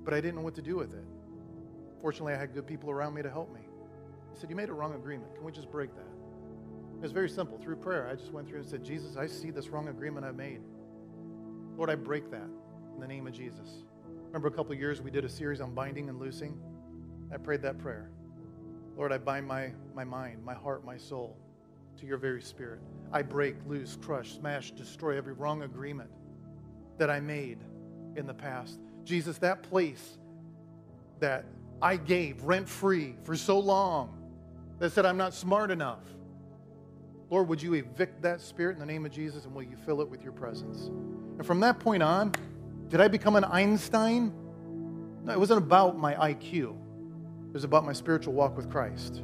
[0.04, 1.04] But I didn't know what to do with it.
[2.00, 3.60] Fortunately, I had good people around me to help me.
[4.32, 5.34] He said, You made a wrong agreement.
[5.34, 6.02] Can we just break that?
[6.96, 7.58] It was very simple.
[7.58, 10.36] Through prayer, I just went through and said, Jesus, I see this wrong agreement I've
[10.36, 10.60] made.
[11.76, 12.48] Lord, I break that
[12.94, 13.84] in the name of Jesus.
[14.34, 16.58] Remember a couple years we did a series on binding and loosing?
[17.32, 18.10] I prayed that prayer.
[18.96, 21.36] Lord, I bind my, my mind, my heart, my soul
[22.00, 22.80] to your very spirit.
[23.12, 26.10] I break, loose, crush, smash, destroy every wrong agreement
[26.98, 27.58] that I made
[28.16, 28.80] in the past.
[29.04, 30.18] Jesus, that place
[31.20, 31.44] that
[31.80, 34.18] I gave rent free for so long
[34.80, 36.02] that said I'm not smart enough.
[37.30, 40.00] Lord, would you evict that spirit in the name of Jesus and will you fill
[40.00, 40.86] it with your presence?
[41.38, 42.32] And from that point on,
[42.94, 44.32] did I become an Einstein?
[45.24, 46.76] No, it wasn't about my IQ.
[47.48, 49.20] It was about my spiritual walk with Christ.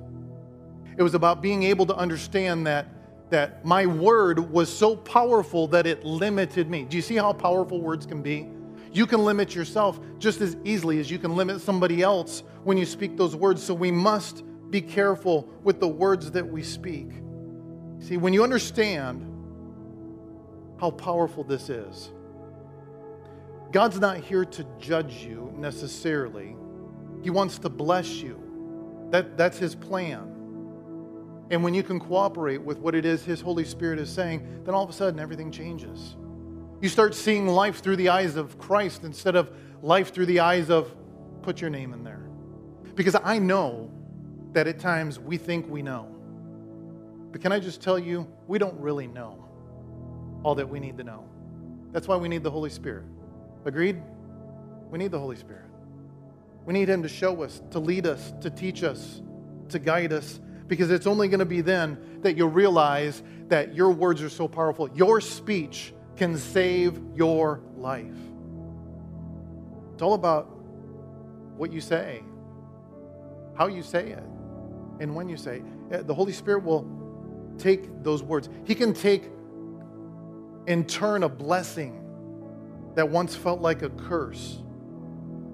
[0.96, 2.88] It was about being able to understand that,
[3.30, 6.82] that my word was so powerful that it limited me.
[6.82, 8.48] Do you see how powerful words can be?
[8.92, 12.84] You can limit yourself just as easily as you can limit somebody else when you
[12.84, 13.62] speak those words.
[13.62, 17.12] So we must be careful with the words that we speak.
[18.00, 19.24] See, when you understand
[20.80, 22.10] how powerful this is,
[23.72, 26.56] God's not here to judge you necessarily.
[27.22, 29.08] He wants to bless you.
[29.10, 30.26] That, that's His plan.
[31.50, 34.74] And when you can cooperate with what it is His Holy Spirit is saying, then
[34.74, 36.16] all of a sudden everything changes.
[36.80, 39.50] You start seeing life through the eyes of Christ instead of
[39.82, 40.94] life through the eyes of
[41.42, 42.28] put your name in there.
[42.94, 43.90] Because I know
[44.52, 46.08] that at times we think we know.
[47.32, 49.44] But can I just tell you, we don't really know
[50.42, 51.28] all that we need to know.
[51.92, 53.04] That's why we need the Holy Spirit.
[53.64, 54.02] Agreed?
[54.90, 55.66] We need the Holy Spirit.
[56.64, 59.22] We need Him to show us, to lead us, to teach us,
[59.68, 63.90] to guide us, because it's only going to be then that you'll realize that your
[63.90, 64.88] words are so powerful.
[64.94, 68.14] Your speech can save your life.
[69.94, 70.46] It's all about
[71.56, 72.22] what you say,
[73.56, 74.24] how you say it,
[75.00, 76.00] and when you say it.
[76.00, 76.86] Uh, the Holy Spirit will
[77.58, 78.48] take those words.
[78.64, 79.24] He can take
[80.66, 81.99] and turn a blessing
[82.94, 84.58] that once felt like a curse.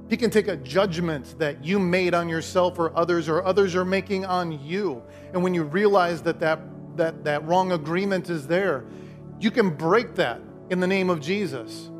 [0.08, 3.84] He can take a judgment that you made on yourself or others or others are
[3.84, 5.02] making on you.
[5.32, 6.60] And when you realize that that,
[6.96, 8.84] that, that wrong agreement is there,
[9.40, 11.90] you can break that in the name of Jesus.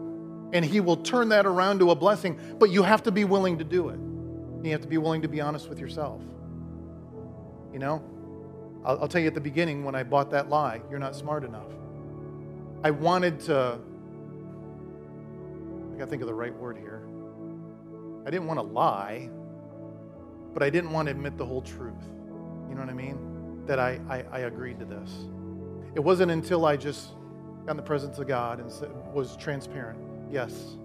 [0.53, 2.39] And He will turn that around to a blessing.
[2.59, 3.99] But you have to be willing to do it.
[4.65, 6.23] You have to be willing to be honest with yourself.
[7.73, 8.03] You know,
[8.85, 11.45] I'll, I'll tell you at the beginning when I bought that lie, you're not smart
[11.45, 11.73] enough.
[12.85, 13.79] I wanted to
[15.97, 17.09] I gotta think of the right word here.
[18.27, 19.31] I didn't want to lie,
[20.53, 21.95] but I didn't want to admit the whole truth.
[22.69, 23.65] You know what I mean?
[23.65, 25.11] That I, I, I agreed to this.
[25.95, 27.13] It wasn't until I just
[27.65, 28.71] got in the presence of God and
[29.15, 29.99] was transparent.
[30.31, 30.77] Yes,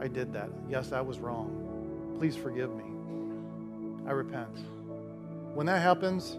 [0.00, 0.50] I did that.
[0.68, 2.16] Yes, I was wrong.
[2.18, 4.08] Please forgive me.
[4.08, 4.58] I repent.
[5.54, 6.36] When that happens,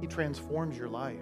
[0.00, 1.20] He transforms your life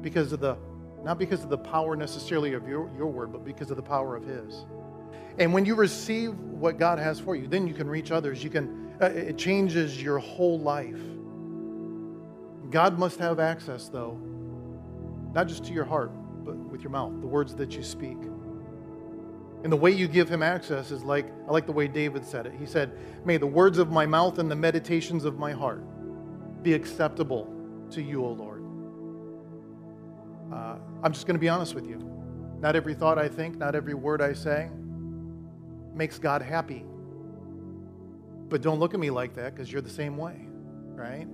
[0.00, 0.56] because of the,
[1.02, 4.16] not because of the power necessarily of your, your word, but because of the power
[4.16, 4.64] of His.
[5.38, 8.42] And when you receive what God has for you, then you can reach others.
[8.42, 11.00] You can, uh, it changes your whole life.
[12.70, 14.18] God must have access, though,
[15.32, 16.10] not just to your heart,
[16.44, 18.18] but with your mouth, the words that you speak.
[19.62, 22.46] And the way you give him access is like, I like the way David said
[22.46, 22.52] it.
[22.58, 22.92] He said,
[23.24, 25.82] May the words of my mouth and the meditations of my heart
[26.62, 27.50] be acceptable
[27.90, 28.62] to you, O Lord.
[30.52, 31.98] Uh, I'm just going to be honest with you.
[32.60, 34.68] Not every thought I think, not every word I say,
[35.94, 36.84] makes God happy.
[38.48, 40.46] But don't look at me like that because you're the same way,
[40.94, 41.26] right?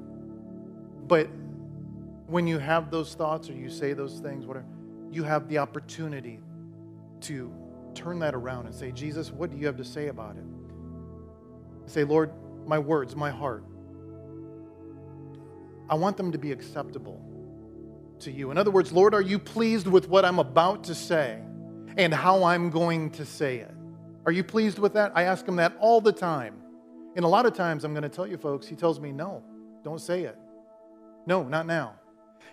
[1.09, 1.29] But
[2.27, 4.67] when you have those thoughts or you say those things, whatever,
[5.11, 6.41] you have the opportunity
[7.23, 7.53] to
[7.95, 10.45] turn that around and say, Jesus, what do you have to say about it?
[11.87, 12.31] Say, Lord,
[12.67, 13.65] my words, my heart,
[15.89, 17.21] I want them to be acceptable
[18.21, 18.53] to you.
[18.53, 21.41] In other words, Lord, are you pleased with what I'm about to say
[21.97, 23.75] and how I'm going to say it?
[24.31, 25.11] Are you pleased with that?
[25.17, 26.55] I ask him that all the time.
[27.17, 29.43] And a lot of times, I'm going to tell you folks, he tells me, no,
[29.83, 30.39] don't say it.
[31.27, 31.95] No, not now.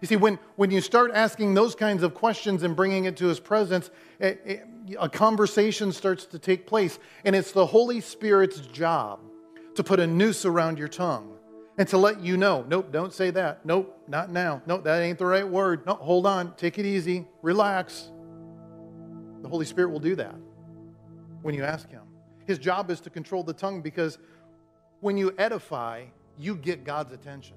[0.01, 3.27] You see, when, when you start asking those kinds of questions and bringing it to
[3.27, 4.67] his presence, it, it,
[4.99, 6.97] a conversation starts to take place.
[7.23, 9.19] And it's the Holy Spirit's job
[9.75, 11.37] to put a noose around your tongue
[11.77, 13.63] and to let you know, nope, don't say that.
[13.67, 14.63] Nope, not now.
[14.65, 15.85] Nope, that ain't the right word.
[15.85, 18.09] No, hold on, take it easy, relax.
[19.43, 20.33] The Holy Spirit will do that
[21.47, 22.01] when you ask Him.
[22.45, 24.17] His job is to control the tongue because
[24.99, 26.03] when you edify,
[26.37, 27.55] you get God's attention.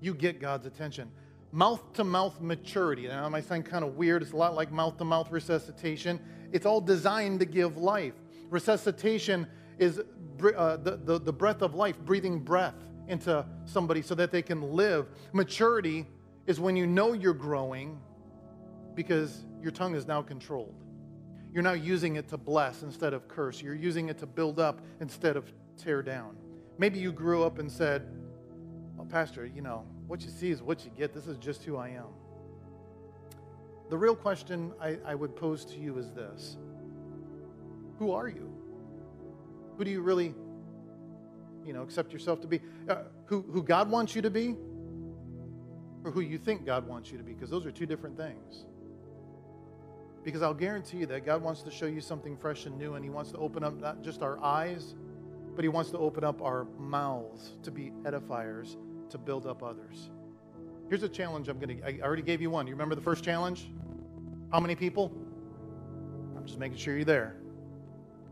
[0.00, 1.12] You get God's attention.
[1.52, 3.06] Mouth to mouth maturity.
[3.06, 4.22] Now, that might sound kind of weird.
[4.22, 6.18] It's a lot like mouth to mouth resuscitation.
[6.50, 8.14] It's all designed to give life.
[8.50, 9.46] Resuscitation
[9.78, 12.74] is uh, the, the, the breath of life, breathing breath
[13.06, 15.06] into somebody so that they can live.
[15.32, 16.08] Maturity
[16.48, 18.00] is when you know you're growing
[18.96, 20.74] because your tongue is now controlled.
[21.56, 23.62] You're now using it to bless instead of curse.
[23.62, 26.36] You're using it to build up instead of tear down.
[26.76, 28.06] Maybe you grew up and said,
[28.94, 31.14] Well, Pastor, you know, what you see is what you get.
[31.14, 32.08] This is just who I am.
[33.88, 36.58] The real question I, I would pose to you is this
[37.98, 38.52] Who are you?
[39.78, 40.34] Who do you really
[41.64, 44.56] you know, accept yourself to be, uh, who, who God wants you to be,
[46.04, 48.66] or who you think God wants you to be, because those are two different things.
[50.26, 53.04] Because I'll guarantee you that God wants to show you something fresh and new, and
[53.04, 54.96] He wants to open up not just our eyes,
[55.54, 58.74] but He wants to open up our mouths to be edifiers,
[59.10, 60.10] to build up others.
[60.88, 62.66] Here's a challenge I'm going to, I already gave you one.
[62.66, 63.70] You remember the first challenge?
[64.50, 65.12] How many people?
[66.36, 67.36] I'm just making sure you're there.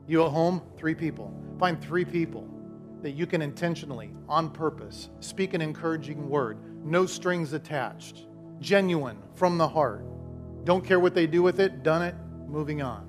[0.09, 1.33] You at home, three people.
[1.61, 2.49] Find three people
[3.03, 8.27] that you can intentionally, on purpose, speak an encouraging word, no strings attached,
[8.59, 10.05] genuine, from the heart.
[10.65, 12.15] Don't care what they do with it, done it,
[12.49, 13.07] moving on.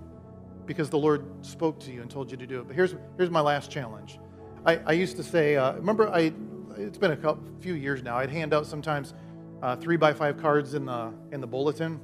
[0.66, 2.68] Because the Lord spoke to you and told you to do it.
[2.68, 4.20] But here's, here's my last challenge.
[4.66, 6.34] I, I used to say, uh, remember, I,
[6.76, 9.14] it's been a couple, few years now, I'd hand out sometimes
[9.62, 12.00] uh, three by five cards in the, in the bulletin.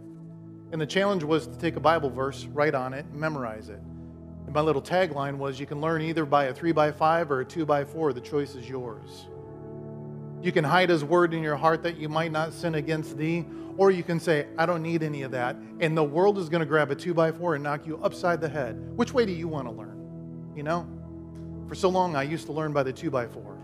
[0.72, 3.80] And the challenge was to take a Bible verse, write on it, memorize it.
[4.46, 7.42] And my little tagline was you can learn either by a three by five or
[7.42, 8.14] a two by four.
[8.14, 9.28] The choice is yours.
[10.42, 13.46] You can hide his word in your heart that you might not sin against thee,
[13.78, 15.56] or you can say, I don't need any of that.
[15.80, 18.42] And the world is going to grab a two by four and knock you upside
[18.42, 18.76] the head.
[18.96, 20.52] Which way do you want to learn?
[20.56, 20.88] You know?
[21.68, 23.58] For so long, I used to learn by the two by four.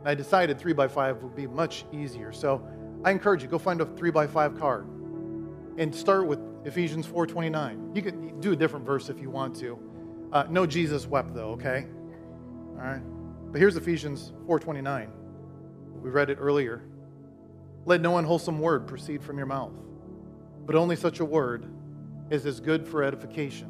[0.00, 2.32] And I decided three by five would be much easier.
[2.32, 2.66] So
[3.04, 4.86] I encourage you, go find a three by five card
[5.78, 7.94] and start with Ephesians 4.29.
[7.94, 9.78] You can do a different verse if you want to.
[10.32, 11.86] Uh, no Jesus wept, though, okay?
[12.70, 13.02] All right?
[13.52, 15.08] But here's Ephesians 4.29.
[16.06, 16.82] We read it earlier.
[17.84, 19.72] Let no unwholesome word proceed from your mouth,
[20.64, 21.66] but only such a word
[22.30, 23.68] as is good for edification,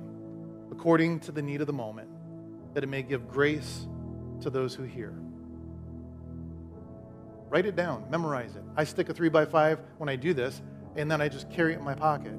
[0.70, 2.10] according to the need of the moment,
[2.74, 3.88] that it may give grace
[4.42, 5.14] to those who hear.
[7.48, 8.64] Write it down, memorize it.
[8.76, 10.60] I stick a three by five when I do this,
[10.94, 12.34] and then I just carry it in my pocket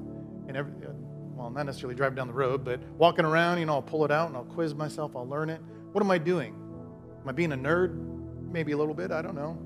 [0.46, 0.92] and every, uh,
[1.34, 4.12] well, not necessarily driving down the road, but walking around, you know, I'll pull it
[4.12, 5.60] out and I'll quiz myself, I'll learn it.
[5.90, 6.54] What am I doing?
[7.20, 7.98] Am I being a nerd?
[8.52, 9.58] Maybe a little bit, I don't know.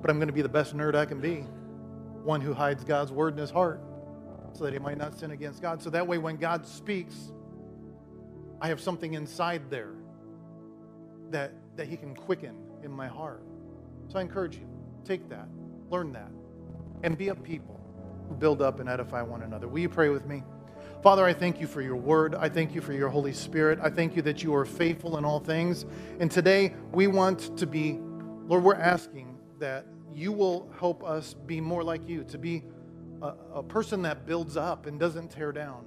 [0.00, 1.44] But I'm going to be the best nerd I can be.
[2.24, 3.80] One who hides God's word in his heart
[4.52, 5.80] so that he might not sin against God.
[5.82, 7.32] So that way, when God speaks,
[8.60, 9.94] I have something inside there
[11.30, 13.42] that, that he can quicken in my heart.
[14.08, 14.68] So I encourage you,
[15.04, 15.48] take that,
[15.88, 16.30] learn that,
[17.02, 17.80] and be a people
[18.28, 19.68] who build up and edify one another.
[19.68, 20.42] Will you pray with me?
[21.02, 22.34] Father, I thank you for your word.
[22.34, 23.78] I thank you for your Holy Spirit.
[23.82, 25.86] I thank you that you are faithful in all things.
[26.18, 27.98] And today we want to be,
[28.46, 29.29] Lord, we're asking
[29.60, 32.64] that you will help us be more like you, to be
[33.22, 35.84] a, a person that builds up and doesn't tear down.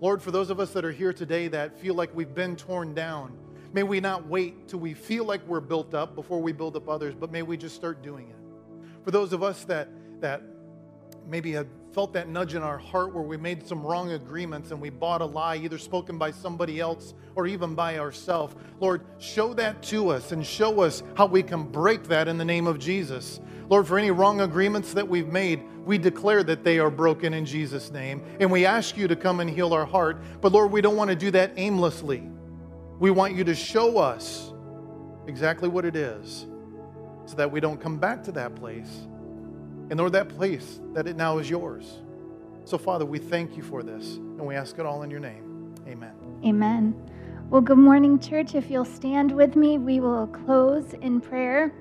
[0.00, 2.94] Lord, for those of us that are here today that feel like we've been torn
[2.94, 3.36] down,
[3.72, 6.88] may we not wait till we feel like we're built up before we build up
[6.88, 8.36] others, but may we just start doing it.
[9.04, 9.88] For those of us that,
[10.20, 10.42] that
[11.26, 14.80] maybe had felt that nudge in our heart where we made some wrong agreements and
[14.80, 18.54] we bought a lie, either spoken by somebody else or even by ourselves.
[18.80, 22.44] Lord, show that to us and show us how we can break that in the
[22.44, 23.40] name of Jesus.
[23.68, 27.44] Lord, for any wrong agreements that we've made, we declare that they are broken in
[27.44, 28.22] Jesus' name.
[28.40, 30.22] And we ask you to come and heal our heart.
[30.40, 32.28] But Lord, we don't want to do that aimlessly.
[32.98, 34.52] We want you to show us
[35.26, 36.46] exactly what it is
[37.26, 39.06] so that we don't come back to that place.
[39.90, 41.98] And Lord, that place, that it now is yours.
[42.64, 45.74] So, Father, we thank you for this, and we ask it all in your name.
[45.86, 46.12] Amen.
[46.44, 47.10] Amen.
[47.48, 48.54] Well, good morning, church.
[48.54, 51.72] If you'll stand with me, we will close in prayer.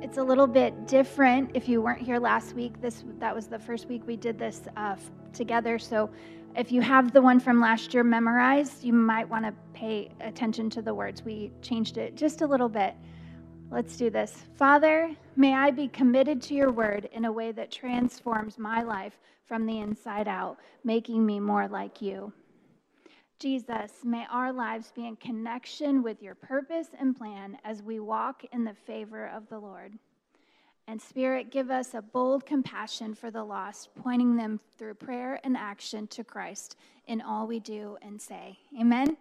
[0.00, 1.50] It's a little bit different.
[1.52, 4.62] If you weren't here last week, this that was the first week we did this
[4.78, 4.96] uh,
[5.34, 5.78] together.
[5.78, 6.08] So,
[6.56, 10.70] if you have the one from last year memorized, you might want to pay attention
[10.70, 11.22] to the words.
[11.22, 12.94] We changed it just a little bit.
[13.72, 14.44] Let's do this.
[14.56, 19.20] Father, may I be committed to your word in a way that transforms my life
[19.44, 22.32] from the inside out, making me more like you.
[23.38, 28.44] Jesus, may our lives be in connection with your purpose and plan as we walk
[28.52, 29.92] in the favor of the Lord.
[30.88, 35.56] And Spirit, give us a bold compassion for the lost, pointing them through prayer and
[35.56, 36.74] action to Christ
[37.06, 38.58] in all we do and say.
[38.78, 39.16] Amen.